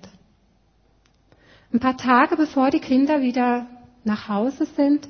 Ein 1.73 1.79
paar 1.79 1.97
Tage 1.97 2.35
bevor 2.35 2.71
die 2.71 2.79
Kinder 2.79 3.21
wieder 3.21 3.67
nach 4.03 4.29
Hause 4.29 4.65
sind, 4.65 5.07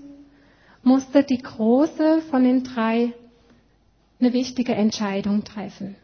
musste 0.83 1.23
die 1.23 1.37
Große 1.37 2.21
von 2.29 2.43
den 2.43 2.63
drei 2.63 3.13
eine 4.19 4.33
wichtige 4.33 4.73
Entscheidung 4.73 5.43
treffen. 5.43 5.95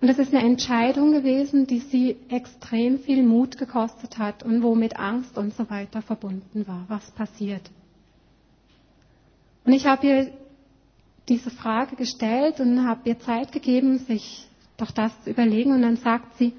Und 0.00 0.06
das 0.06 0.18
ist 0.18 0.32
eine 0.32 0.44
Entscheidung 0.44 1.10
gewesen, 1.10 1.66
die 1.66 1.80
sie 1.80 2.16
extrem 2.28 3.00
viel 3.00 3.24
Mut 3.24 3.58
gekostet 3.58 4.18
hat 4.18 4.44
und 4.44 4.62
wo 4.62 4.76
mit 4.76 4.96
Angst 4.96 5.36
und 5.36 5.54
so 5.54 5.68
weiter 5.70 6.02
verbunden 6.02 6.68
war. 6.68 6.84
Was 6.86 7.10
passiert? 7.10 7.68
Und 9.64 9.72
ich 9.72 9.86
habe 9.86 10.06
ihr 10.06 10.32
diese 11.28 11.50
Frage 11.50 11.96
gestellt 11.96 12.60
und 12.60 12.86
habe 12.86 13.08
ihr 13.08 13.18
Zeit 13.18 13.52
gegeben, 13.52 13.98
sich 13.98 14.46
doch 14.76 14.90
das 14.90 15.12
zu 15.24 15.30
überlegen. 15.30 15.72
Und 15.72 15.82
dann 15.82 15.96
sagt 15.96 16.36
sie, 16.38 16.52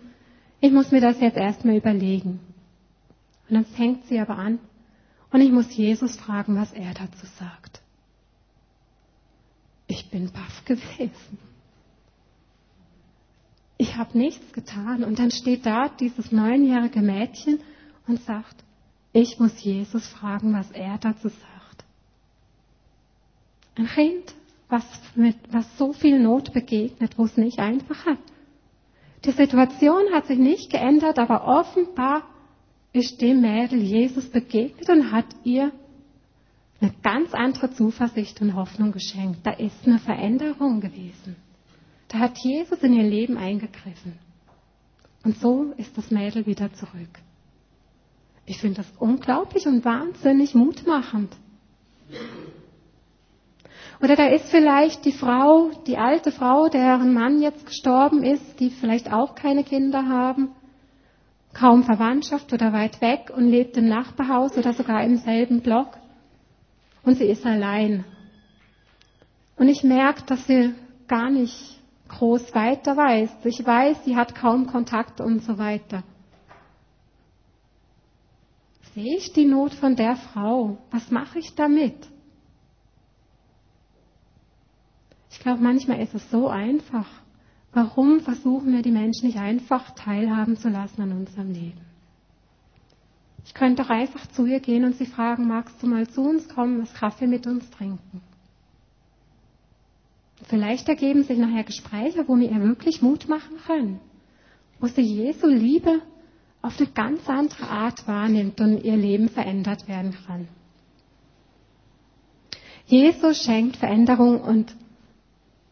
ich 0.62 0.72
muss 0.72 0.92
mir 0.92 1.02
das 1.02 1.20
jetzt 1.20 1.38
erstmal 1.38 1.76
überlegen. 1.78 2.40
Und 3.50 3.56
dann 3.56 3.66
fängt 3.66 4.06
sie 4.06 4.20
aber 4.20 4.38
an 4.38 4.60
und 5.32 5.42
ich 5.42 5.52
muss 5.52 5.76
Jesus 5.76 6.16
fragen, 6.16 6.56
was 6.56 6.72
er 6.74 6.94
dazu 6.94 7.26
sagt. 7.38 7.82
Ich 9.88 10.10
bin 10.12 10.32
baff 10.32 10.66
gewesen 10.66 11.40
ich 13.80 13.96
habe 13.96 14.16
nichts 14.18 14.52
getan. 14.54 15.04
Und 15.04 15.18
dann 15.20 15.32
steht 15.32 15.66
da 15.66 15.88
dieses 15.88 16.32
neunjährige 16.32 17.02
Mädchen 17.02 17.62
und 18.08 18.22
sagt, 18.22 18.64
ich 19.14 19.40
muss 19.40 19.64
Jesus 19.64 20.06
fragen, 20.06 20.54
was 20.54 20.70
er 20.72 20.98
dazu 21.00 21.30
sagt. 21.30 21.86
Ein 23.76 23.88
Kind, 23.88 24.36
was, 24.70 24.86
mit, 25.16 25.36
was 25.52 25.66
so 25.78 25.94
viel 25.94 26.20
Not 26.20 26.54
begegnet, 26.54 27.18
wo 27.18 27.26
es 27.26 27.38
nicht 27.38 27.60
einfach 27.60 28.06
hat. 28.06 28.20
Die 29.26 29.32
Situation 29.32 30.14
hat 30.14 30.28
sich 30.28 30.40
nicht 30.40 30.70
geändert, 30.72 31.20
aber 31.20 31.46
offenbar 31.46 32.24
ist 32.94 33.22
dem 33.22 33.42
Mädel 33.42 33.82
Jesus 33.82 34.30
begegnet 34.30 34.90
und 34.90 35.12
hat 35.12 35.26
ihr 35.44 35.72
eine 36.82 36.94
ganz 37.04 37.34
andere 37.34 37.72
Zuversicht 37.72 38.42
und 38.42 38.56
Hoffnung 38.56 38.92
geschenkt. 38.92 39.40
Da 39.44 39.52
ist 39.52 39.86
eine 39.86 40.00
Veränderung 40.00 40.80
gewesen. 40.80 41.36
Da 42.08 42.20
hat 42.20 42.38
Jesus 42.38 42.80
in 42.80 42.94
ihr 42.94 43.04
Leben 43.04 43.38
eingegriffen. 43.38 44.14
Und 45.24 45.38
so 45.38 45.74
ist 45.78 45.98
das 45.98 46.10
Mädel 46.12 46.46
wieder 46.46 46.72
zurück. 46.74 47.20
Ich 48.46 48.60
finde 48.60 48.78
das 48.78 48.92
unglaublich 48.98 49.68
und 49.68 49.84
wahnsinnig 49.84 50.56
mutmachend. 50.56 51.36
Oder 54.02 54.16
da 54.16 54.28
ist 54.28 54.50
vielleicht 54.50 55.04
die 55.04 55.12
Frau, 55.12 55.72
die 55.86 55.98
alte 55.98 56.32
Frau, 56.32 56.70
deren 56.70 57.14
Mann 57.14 57.42
jetzt 57.42 57.66
gestorben 57.66 58.24
ist, 58.24 58.60
die 58.60 58.70
vielleicht 58.70 59.12
auch 59.12 59.36
keine 59.36 59.64
Kinder 59.66 60.08
haben, 60.08 60.50
kaum 61.54 61.84
Verwandtschaft 61.84 62.54
oder 62.54 62.72
weit 62.72 63.02
weg 63.02 63.32
und 63.36 63.50
lebt 63.50 63.76
im 63.76 63.90
Nachbarhaus 63.90 64.58
oder 64.58 64.74
sogar 64.74 65.04
im 65.04 65.18
selben 65.18 65.62
Block. 65.62 65.98
Und 67.04 67.18
sie 67.18 67.26
ist 67.26 67.46
allein. 67.46 68.06
Und 69.58 69.68
ich 69.68 69.84
merke, 69.84 70.24
dass 70.26 70.48
sie 70.48 70.74
gar 71.08 71.30
nicht 71.30 71.80
groß 72.08 72.56
weiter 72.56 72.96
weiß. 72.96 73.30
Ich 73.44 73.66
weiß, 73.66 74.06
sie 74.06 74.16
hat 74.16 74.34
kaum 74.34 74.68
Kontakt 74.68 75.20
und 75.20 75.44
so 75.44 75.58
weiter. 75.58 76.04
Sehe 78.96 79.18
ich 79.18 79.34
die 79.34 79.46
Not 79.46 79.74
von 79.74 79.96
der 79.96 80.16
Frau? 80.16 80.78
Was 80.92 81.12
mache 81.12 81.40
ich 81.40 81.56
damit? 81.56 81.96
Ich 85.40 85.44
glaube, 85.44 85.64
manchmal 85.64 86.02
ist 86.02 86.14
es 86.14 86.30
so 86.32 86.50
einfach. 86.50 87.08
Warum 87.72 88.20
versuchen 88.20 88.74
wir 88.74 88.82
die 88.82 88.92
Menschen 88.92 89.28
nicht 89.28 89.38
einfach 89.38 89.92
teilhaben 89.92 90.58
zu 90.58 90.68
lassen 90.68 91.02
an 91.02 91.14
unserem 91.14 91.54
Leben? 91.54 91.80
Ich 93.46 93.54
könnte 93.54 93.82
doch 93.82 93.90
einfach 93.90 94.28
zu 94.28 94.46
ihr 94.46 94.60
gehen 94.60 94.84
und 94.84 94.98
sie 94.98 95.06
fragen, 95.06 95.48
magst 95.48 95.82
du 95.82 95.88
mal 95.88 96.10
zu 96.10 96.24
uns 96.24 96.50
kommen, 96.50 96.82
was 96.82 96.94
Kaffee 96.94 97.26
mit 97.26 97.48
uns 97.48 97.70
trinken? 97.70 98.22
Vielleicht 100.44 100.90
ergeben 100.90 101.24
sich 101.24 101.38
nachher 101.38 101.64
Gespräche, 101.64 102.28
wo 102.28 102.36
wir 102.36 102.52
ihr 102.52 102.62
wirklich 102.62 103.02
Mut 103.02 103.30
machen 103.30 103.56
können, 103.66 104.02
wo 104.82 104.88
sie 104.88 105.04
Jesu 105.04 105.48
Liebe 105.48 106.02
auf 106.62 106.78
eine 106.78 106.90
ganz 106.90 107.30
andere 107.30 107.70
Art 107.70 108.06
wahrnimmt 108.10 108.60
und 108.60 108.84
ihr 108.84 108.98
Leben 108.98 109.30
verändert 109.30 109.88
werden 109.88 110.18
kann. 110.28 110.50
Jesus 112.88 113.42
schenkt 113.42 113.78
Veränderung 113.78 114.42
und 114.42 114.76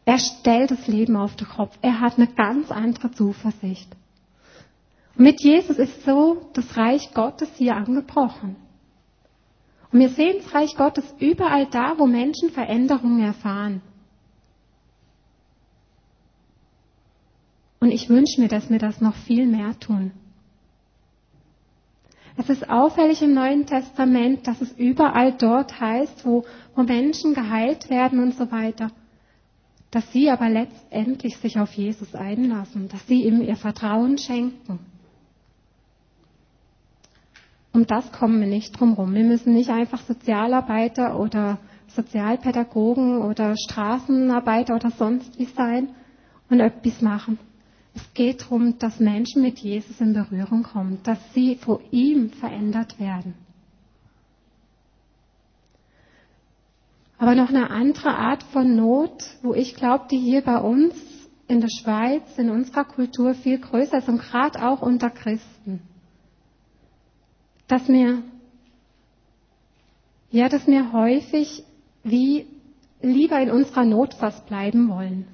er 0.07 0.19
stellt 0.19 0.71
das 0.71 0.87
Leben 0.87 1.17
auf 1.17 1.35
den 1.35 1.49
Kopf. 1.49 1.77
Er 1.81 1.99
hat 1.99 2.17
eine 2.17 2.27
ganz 2.27 2.71
andere 2.71 3.11
Zuversicht. 3.11 3.93
Und 5.17 5.25
mit 5.25 5.41
Jesus 5.41 5.77
ist 5.77 6.05
so 6.05 6.49
das 6.53 6.77
Reich 6.77 7.13
Gottes 7.13 7.49
hier 7.57 7.75
angebrochen. 7.75 8.55
Und 9.91 9.99
wir 9.99 10.07
sehen 10.07 10.37
das 10.41 10.53
Reich 10.53 10.77
Gottes 10.77 11.03
überall 11.19 11.65
da, 11.65 11.99
wo 11.99 12.07
Menschen 12.07 12.51
Veränderungen 12.51 13.21
erfahren. 13.21 13.81
Und 17.81 17.91
ich 17.91 18.07
wünsche 18.07 18.39
mir, 18.39 18.47
dass 18.47 18.69
wir 18.69 18.79
das 18.79 19.01
noch 19.01 19.15
viel 19.15 19.45
mehr 19.45 19.77
tun. 19.77 20.13
Es 22.37 22.49
ist 22.49 22.69
auffällig 22.69 23.21
im 23.21 23.33
Neuen 23.33 23.65
Testament, 23.65 24.47
dass 24.47 24.61
es 24.61 24.71
überall 24.71 25.33
dort 25.33 25.81
heißt, 25.81 26.25
wo, 26.25 26.45
wo 26.75 26.83
Menschen 26.83 27.33
geheilt 27.33 27.89
werden 27.89 28.23
und 28.23 28.35
so 28.35 28.49
weiter, 28.53 28.89
dass 29.97 30.13
sie 30.13 30.29
aber 30.29 30.47
letztendlich 30.47 31.37
sich 31.37 31.57
auf 31.57 31.73
Jesus 31.73 32.13
einlassen, 32.13 32.87
dass 32.87 33.07
sie 33.07 33.23
ihm 33.23 33.41
ihr 33.41 33.55
Vertrauen 33.55 34.19
schenken. 34.19 34.77
Um 37.73 37.87
das 37.87 38.11
kommen 38.11 38.39
wir 38.39 38.47
nicht 38.47 38.79
drum 38.79 38.93
rum. 38.93 39.15
Wir 39.15 39.23
müssen 39.23 39.55
nicht 39.55 39.71
einfach 39.71 39.99
Sozialarbeiter 40.03 41.19
oder 41.19 41.57
Sozialpädagogen 41.87 43.23
oder 43.23 43.55
Straßenarbeiter 43.57 44.75
oder 44.75 44.91
sonst 44.91 45.39
wie 45.39 45.45
sein 45.45 45.89
und 46.51 46.59
etwas 46.59 47.01
machen. 47.01 47.39
Es 47.95 48.13
geht 48.13 48.43
darum, 48.43 48.77
dass 48.77 48.99
Menschen 48.99 49.41
mit 49.41 49.57
Jesus 49.57 49.99
in 49.99 50.13
Berührung 50.13 50.61
kommen, 50.61 50.99
dass 51.01 51.17
sie 51.33 51.55
vor 51.55 51.81
ihm 51.89 52.29
verändert 52.29 52.99
werden. 52.99 53.33
Aber 57.27 57.35
noch 57.35 57.49
eine 57.49 57.69
andere 57.71 58.15
Art 58.15 58.41
von 58.53 58.77
Not, 58.77 59.21
wo 59.41 59.53
ich 59.53 59.75
glaube, 59.75 60.05
die 60.09 60.17
hier 60.17 60.39
bei 60.39 60.59
uns 60.61 60.93
in 61.49 61.59
der 61.59 61.67
Schweiz, 61.67 62.23
in 62.37 62.49
unserer 62.49 62.85
Kultur 62.85 63.33
viel 63.33 63.59
größer 63.59 63.97
ist 63.97 64.07
und 64.07 64.19
gerade 64.21 64.65
auch 64.65 64.81
unter 64.81 65.09
Christen. 65.09 65.81
Dass 67.67 67.85
wir, 67.89 68.23
ja, 70.31 70.47
dass 70.47 70.67
wir 70.67 70.93
häufig 70.93 71.65
wie 72.01 72.45
lieber 73.01 73.41
in 73.41 73.51
unserer 73.51 73.83
Not 73.83 74.13
fast 74.13 74.45
bleiben 74.45 74.87
wollen 74.87 75.27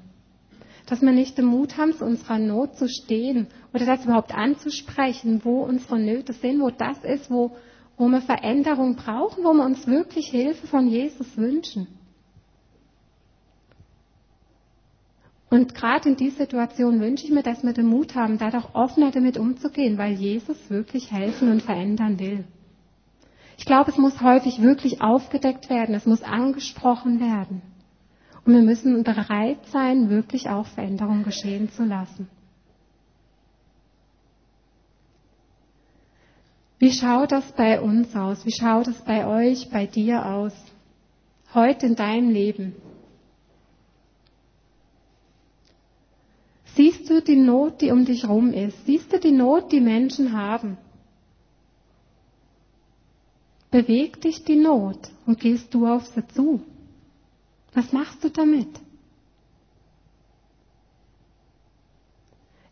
dass 0.86 1.01
wir 1.01 1.12
nicht 1.12 1.38
den 1.38 1.45
Mut 1.45 1.77
haben, 1.77 1.93
zu 1.93 2.03
unserer 2.03 2.39
Not 2.39 2.75
zu 2.75 2.89
stehen 2.89 3.47
oder 3.73 3.86
das 3.86 4.03
überhaupt 4.03 4.36
anzusprechen, 4.36 5.41
wo 5.43 5.63
unsere 5.63 5.97
Nöte 5.97 6.34
sind, 6.34 6.60
wo 6.60 6.71
das 6.71 7.03
ist, 7.03 7.32
wo, 7.32 7.56
wo 7.97 8.08
wir 8.08 8.21
Veränderung 8.21 8.95
brauchen, 8.95 9.43
wo 9.43 9.53
wir 9.53 9.65
uns 9.65 9.88
wirklich 9.88 10.27
Hilfe 10.29 10.67
von 10.67 10.88
Jesus 10.88 11.38
wünschen. 11.38 11.88
Und 15.49 15.75
gerade 15.75 16.10
in 16.10 16.15
dieser 16.15 16.38
Situation 16.38 16.99
wünsche 16.99 17.25
ich 17.25 17.32
mir, 17.32 17.43
dass 17.43 17.63
wir 17.63 17.73
den 17.73 17.86
Mut 17.86 18.15
haben, 18.15 18.39
da 18.39 18.49
doch 18.49 18.73
offener 18.73 19.12
damit 19.12 19.38
umzugehen, 19.38 19.99
weil 19.99 20.13
Jesus 20.13 20.58
wirklich 20.71 21.12
helfen 21.12 21.51
und 21.51 21.62
verändern 21.62 22.17
will. 22.17 22.45
Ich 23.60 23.65
glaube, 23.65 23.91
es 23.91 23.97
muss 23.97 24.19
häufig 24.21 24.63
wirklich 24.63 25.01
aufgedeckt 25.01 25.69
werden, 25.69 25.93
es 25.93 26.08
muss 26.08 26.23
angesprochen 26.23 27.19
werden. 27.19 27.62
Und 28.45 28.53
wir 28.53 28.63
müssen 28.63 29.03
bereit 29.03 29.60
sein, 29.67 30.10
wirklich 30.10 30.49
auch 30.49 30.65
Veränderungen 30.65 31.23
geschehen 31.23 31.69
zu 31.69 31.86
lassen. 31.86 32.27
Wie 36.83 36.91
schaut 36.91 37.31
das 37.31 37.49
bei 37.53 37.79
uns 37.79 38.13
aus? 38.13 38.45
Wie 38.45 38.51
schaut 38.51 38.89
es 38.89 38.99
bei 39.03 39.25
euch, 39.25 39.69
bei 39.69 39.85
dir 39.85 40.25
aus? 40.25 40.51
Heute 41.53 41.85
in 41.85 41.95
deinem 41.95 42.29
Leben? 42.29 42.75
Siehst 46.75 47.09
du 47.09 47.21
die 47.21 47.37
Not, 47.37 47.79
die 47.79 47.91
um 47.91 48.03
dich 48.03 48.23
herum 48.23 48.51
ist? 48.51 48.85
Siehst 48.85 49.13
du 49.13 49.17
die 49.17 49.31
Not, 49.31 49.71
die 49.71 49.79
Menschen 49.79 50.33
haben? 50.37 50.77
Bewegt 53.71 54.25
dich 54.25 54.43
die 54.43 54.57
Not 54.57 55.09
und 55.25 55.39
gehst 55.39 55.73
du 55.73 55.87
auf 55.87 56.05
sie 56.07 56.27
zu? 56.35 56.59
Was 57.73 57.93
machst 57.93 58.21
du 58.25 58.29
damit? 58.29 58.67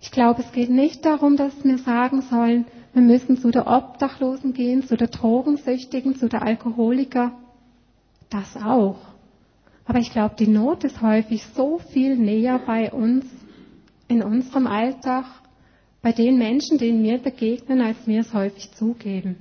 Ich 0.02 0.12
glaube, 0.12 0.42
es 0.42 0.52
geht 0.52 0.70
nicht 0.70 1.06
darum, 1.06 1.38
dass 1.38 1.64
wir 1.64 1.78
sagen 1.78 2.24
sollen, 2.24 2.66
wir 2.94 3.02
müssen 3.02 3.38
zu 3.38 3.52
der 3.52 3.68
Obdachlosen 3.68 4.54
gehen, 4.54 4.84
zu 4.84 4.98
der 4.98 5.08
Drogensüchtigen, 5.08 6.16
zu 6.16 6.28
der 6.28 6.42
Alkoholiker. 6.42 7.32
Das 8.30 8.58
auch. 8.58 8.98
Aber 9.86 10.00
ich 10.00 10.12
glaube, 10.12 10.36
die 10.38 10.48
Not 10.48 10.84
ist 10.84 11.02
häufig 11.02 11.46
so 11.56 11.80
viel 11.80 12.18
näher 12.18 12.60
bei 12.66 12.92
uns, 12.92 13.26
in 14.08 14.22
unserem 14.24 14.68
Alltag, 14.68 15.26
bei 16.02 16.12
den 16.12 16.38
Menschen, 16.38 16.78
denen 16.78 17.04
wir 17.04 17.18
begegnen, 17.18 17.80
als 17.82 17.98
wir 18.06 18.22
es 18.22 18.34
häufig 18.34 18.72
zugeben. 18.74 19.38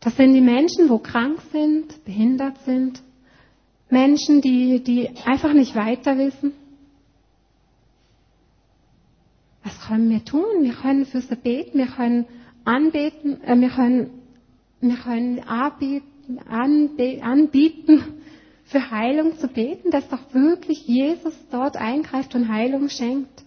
Das 0.00 0.16
sind 0.16 0.34
die 0.34 0.40
Menschen, 0.40 0.88
wo 0.88 0.98
krank 0.98 1.40
sind, 1.50 2.04
behindert 2.04 2.58
sind, 2.64 3.02
Menschen, 3.88 4.40
die, 4.40 4.84
die 4.84 5.10
einfach 5.24 5.52
nicht 5.52 5.74
weiter 5.74 6.18
wissen. 6.18 6.52
Was 9.74 9.88
können 9.88 10.10
wir 10.10 10.24
tun? 10.24 10.62
Wir 10.62 10.72
können 10.74 11.04
für 11.04 11.20
sie 11.20 11.36
beten, 11.36 11.78
wir 11.78 11.86
können 11.86 12.26
anbeten, 12.64 13.42
äh, 13.42 13.58
wir 13.58 13.70
können, 13.70 14.10
wir 14.80 14.96
können 14.96 15.40
anbieten, 15.40 16.38
anbe, 16.48 17.20
anbieten, 17.22 18.02
für 18.64 18.90
Heilung 18.90 19.36
zu 19.36 19.48
beten, 19.48 19.90
dass 19.90 20.08
doch 20.08 20.32
wirklich 20.32 20.86
Jesus 20.86 21.34
dort 21.50 21.76
eingreift 21.76 22.34
und 22.34 22.48
Heilung 22.48 22.88
schenkt. 22.88 23.44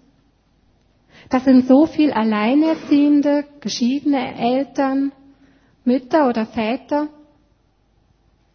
Das 1.29 1.43
sind 1.43 1.67
so 1.67 1.85
viel 1.85 2.11
alleinerziehende, 2.11 3.45
geschiedene 3.59 4.35
Eltern, 4.37 5.11
Mütter 5.85 6.29
oder 6.29 6.45
Väter, 6.45 7.07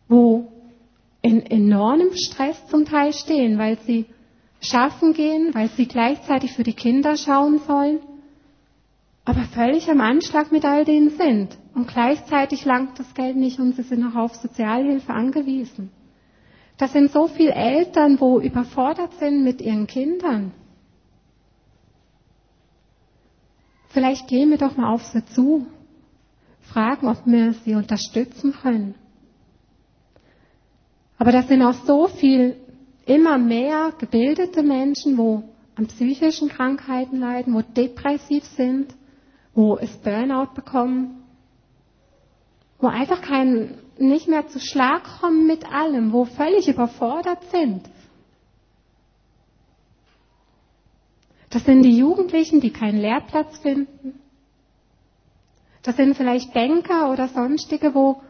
wo 0.08 0.52
in 1.22 1.44
enormem 1.44 2.10
Stress 2.14 2.66
zum 2.68 2.84
Teil 2.84 3.12
stehen, 3.12 3.58
weil 3.58 3.78
sie 3.80 4.06
schaffen 4.62 5.12
gehen, 5.12 5.54
weil 5.54 5.68
sie 5.70 5.86
gleichzeitig 5.86 6.52
für 6.52 6.62
die 6.62 6.72
Kinder 6.72 7.16
schauen 7.16 7.58
sollen, 7.66 7.98
aber 9.24 9.42
völlig 9.42 9.90
am 9.90 10.00
Anschlag 10.00 10.50
mit 10.50 10.64
all 10.64 10.84
denen 10.84 11.10
sind. 11.10 11.58
Und 11.74 11.88
gleichzeitig 11.88 12.64
langt 12.64 12.98
das 12.98 13.14
Geld 13.14 13.36
nicht 13.36 13.58
und 13.58 13.74
sie 13.76 13.82
sind 13.82 14.00
noch 14.00 14.14
auf 14.14 14.34
Sozialhilfe 14.36 15.12
angewiesen. 15.12 15.90
Das 16.76 16.92
sind 16.92 17.10
so 17.12 17.28
viele 17.28 17.52
Eltern, 17.52 18.20
wo 18.20 18.40
überfordert 18.40 19.14
sind 19.18 19.44
mit 19.44 19.60
ihren 19.60 19.86
Kindern. 19.86 20.52
Vielleicht 23.88 24.26
gehen 24.28 24.50
wir 24.50 24.58
doch 24.58 24.76
mal 24.76 24.92
auf 24.92 25.02
sie 25.04 25.24
zu, 25.26 25.66
fragen, 26.62 27.08
ob 27.08 27.18
wir 27.26 27.52
sie 27.52 27.74
unterstützen 27.74 28.52
können. 28.52 28.94
Aber 31.18 31.30
das 31.30 31.46
sind 31.48 31.62
auch 31.62 31.74
so 31.86 32.08
viel 32.08 32.56
immer 33.06 33.38
mehr 33.38 33.92
gebildete 33.98 34.62
Menschen, 34.62 35.18
wo 35.18 35.42
an 35.74 35.86
psychischen 35.86 36.48
Krankheiten 36.48 37.18
leiden, 37.18 37.54
wo 37.54 37.62
depressiv 37.62 38.44
sind, 38.44 38.94
wo 39.54 39.76
es 39.78 39.96
Burnout 39.98 40.54
bekommen, 40.54 41.22
wo 42.78 42.88
einfach 42.88 43.22
kein, 43.22 43.78
nicht 43.98 44.28
mehr 44.28 44.46
zu 44.48 44.58
Schlag 44.60 45.04
kommen 45.20 45.46
mit 45.46 45.64
allem, 45.72 46.12
wo 46.12 46.24
völlig 46.24 46.68
überfordert 46.68 47.42
sind. 47.50 47.82
Das 51.50 51.64
sind 51.64 51.82
die 51.82 51.96
Jugendlichen, 51.96 52.60
die 52.60 52.70
keinen 52.72 52.98
Lehrplatz 52.98 53.58
finden. 53.58 54.18
Das 55.82 55.96
sind 55.96 56.16
vielleicht 56.16 56.54
Banker 56.54 57.12
oder 57.12 57.28
sonstige, 57.28 57.94
wo 57.94 58.22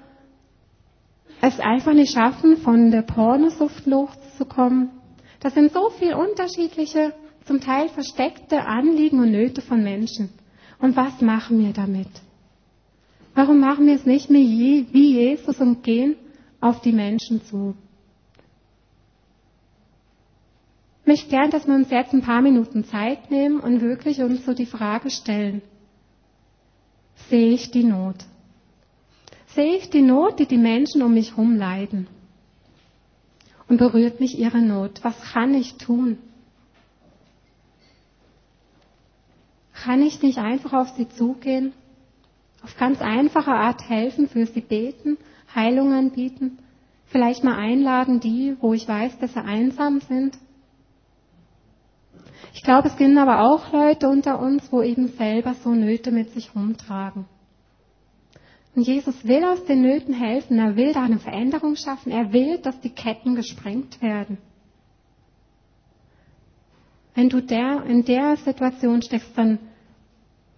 es 1.42 1.58
einfach 1.58 1.92
nicht 1.92 2.14
schaffen, 2.14 2.56
von 2.56 2.92
der 2.92 3.02
Pornosucht 3.02 3.84
loszukommen. 3.84 4.90
Das 5.40 5.54
sind 5.54 5.72
so 5.72 5.90
viele 5.90 6.16
unterschiedliche, 6.16 7.12
zum 7.44 7.60
Teil 7.60 7.88
versteckte 7.88 8.64
Anliegen 8.64 9.18
und 9.18 9.32
Nöte 9.32 9.60
von 9.60 9.82
Menschen. 9.82 10.30
Und 10.78 10.94
was 10.96 11.20
machen 11.20 11.58
wir 11.58 11.72
damit? 11.72 12.08
Warum 13.34 13.58
machen 13.58 13.86
wir 13.86 13.96
es 13.96 14.06
nicht 14.06 14.30
mehr 14.30 14.40
wie 14.40 15.12
Jesus 15.14 15.58
und 15.60 15.82
gehen 15.82 16.14
auf 16.60 16.80
die 16.80 16.92
Menschen 16.92 17.44
zu? 17.44 17.74
Ich 21.00 21.06
möchte 21.08 21.30
gern, 21.30 21.50
dass 21.50 21.66
wir 21.66 21.74
uns 21.74 21.90
jetzt 21.90 22.12
ein 22.12 22.22
paar 22.22 22.40
Minuten 22.40 22.84
Zeit 22.84 23.32
nehmen 23.32 23.58
und 23.58 23.80
wirklich 23.80 24.22
uns 24.22 24.44
so 24.46 24.54
die 24.54 24.66
Frage 24.66 25.10
stellen, 25.10 25.60
sehe 27.28 27.52
ich 27.52 27.72
die 27.72 27.82
Not? 27.82 28.16
Sehe 29.54 29.76
ich 29.76 29.90
die 29.90 30.02
Not, 30.02 30.38
die 30.38 30.46
die 30.46 30.56
Menschen 30.58 31.02
um 31.02 31.12
mich 31.14 31.32
herum 31.32 31.56
leiden? 31.56 32.06
Und 33.68 33.76
berührt 33.78 34.20
mich 34.20 34.38
ihre 34.38 34.62
Not? 34.62 35.00
Was 35.02 35.20
kann 35.32 35.54
ich 35.54 35.74
tun? 35.76 36.18
Kann 39.74 40.00
ich 40.02 40.22
nicht 40.22 40.38
einfach 40.38 40.72
auf 40.72 40.88
sie 40.96 41.08
zugehen? 41.08 41.72
Auf 42.62 42.76
ganz 42.76 43.00
einfache 43.00 43.50
Art 43.52 43.88
helfen, 43.88 44.28
für 44.28 44.46
sie 44.46 44.60
beten, 44.60 45.18
Heilung 45.54 45.92
anbieten? 45.92 46.58
Vielleicht 47.06 47.44
mal 47.44 47.56
einladen 47.56 48.20
die, 48.20 48.56
wo 48.60 48.72
ich 48.72 48.88
weiß, 48.88 49.18
dass 49.18 49.34
sie 49.34 49.42
einsam 49.42 50.00
sind? 50.00 50.38
Ich 52.54 52.62
glaube, 52.62 52.88
es 52.88 52.96
gibt 52.96 53.16
aber 53.18 53.40
auch 53.40 53.72
Leute 53.72 54.08
unter 54.08 54.38
uns, 54.38 54.70
wo 54.70 54.82
eben 54.82 55.08
selber 55.08 55.54
so 55.62 55.70
Nöte 55.70 56.10
mit 56.10 56.30
sich 56.30 56.54
rumtragen. 56.54 57.26
Und 58.74 58.82
Jesus 58.82 59.26
will 59.26 59.44
aus 59.44 59.64
den 59.66 59.82
Nöten 59.82 60.14
helfen, 60.14 60.58
er 60.58 60.76
will 60.76 60.92
da 60.92 61.02
eine 61.02 61.18
Veränderung 61.18 61.76
schaffen, 61.76 62.10
er 62.10 62.32
will, 62.32 62.58
dass 62.58 62.80
die 62.80 62.90
Ketten 62.90 63.34
gesprengt 63.34 64.00
werden. 64.00 64.38
Wenn 67.14 67.28
du 67.28 67.42
der, 67.42 67.84
in 67.84 68.04
der 68.04 68.36
Situation 68.38 69.02
steckst, 69.02 69.36
dann 69.36 69.58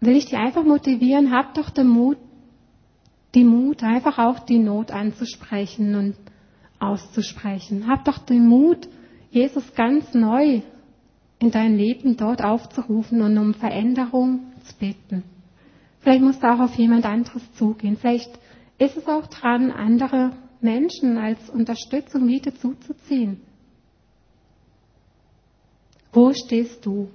will 0.00 0.16
ich 0.16 0.26
dich 0.26 0.36
einfach 0.36 0.62
motivieren, 0.62 1.32
hab 1.32 1.54
doch 1.54 1.70
den 1.70 1.88
Mut, 1.88 2.18
die 3.34 3.42
Mut, 3.42 3.82
einfach 3.82 4.18
auch 4.18 4.38
die 4.38 4.58
Not 4.58 4.92
anzusprechen 4.92 5.96
und 5.96 6.14
auszusprechen. 6.78 7.88
Hab 7.88 8.04
doch 8.04 8.18
den 8.18 8.46
Mut, 8.46 8.88
Jesus 9.30 9.74
ganz 9.74 10.14
neu 10.14 10.60
in 11.40 11.50
dein 11.50 11.76
Leben 11.76 12.16
dort 12.16 12.44
aufzurufen 12.44 13.20
und 13.22 13.36
um 13.36 13.54
Veränderung 13.54 14.52
zu 14.62 14.76
bitten. 14.76 15.24
Vielleicht 16.04 16.22
musst 16.22 16.42
du 16.42 16.52
auch 16.52 16.60
auf 16.60 16.74
jemand 16.74 17.06
anderes 17.06 17.42
zugehen. 17.54 17.96
Vielleicht 17.96 18.30
ist 18.76 18.94
es 18.94 19.08
auch 19.08 19.26
dran, 19.26 19.70
andere 19.70 20.32
Menschen 20.60 21.16
als 21.16 21.48
Unterstützung 21.48 22.28
wieder 22.28 22.54
zuzuziehen. 22.54 23.40
Wo 26.12 26.34
stehst 26.34 26.84
du? 26.84 27.08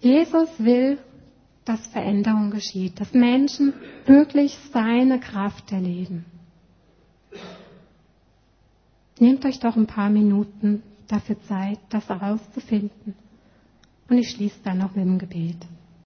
Jesus 0.00 0.48
will, 0.58 0.98
dass 1.66 1.86
Veränderung 1.88 2.50
geschieht, 2.50 2.98
dass 2.98 3.12
Menschen 3.12 3.74
wirklich 4.06 4.56
seine 4.72 5.20
Kraft 5.20 5.70
erleben. 5.70 6.24
Nehmt 9.18 9.44
euch 9.44 9.60
doch 9.60 9.76
ein 9.76 9.86
paar 9.86 10.08
Minuten 10.08 10.82
dafür 11.08 11.38
Zeit, 11.42 11.78
das 11.90 12.08
herauszufinden. 12.08 13.14
Und 14.08 14.16
ich 14.16 14.30
schließe 14.30 14.60
dann 14.64 14.78
noch 14.78 14.94
mit 14.94 15.04
dem 15.04 15.18
Gebet. 15.18 15.58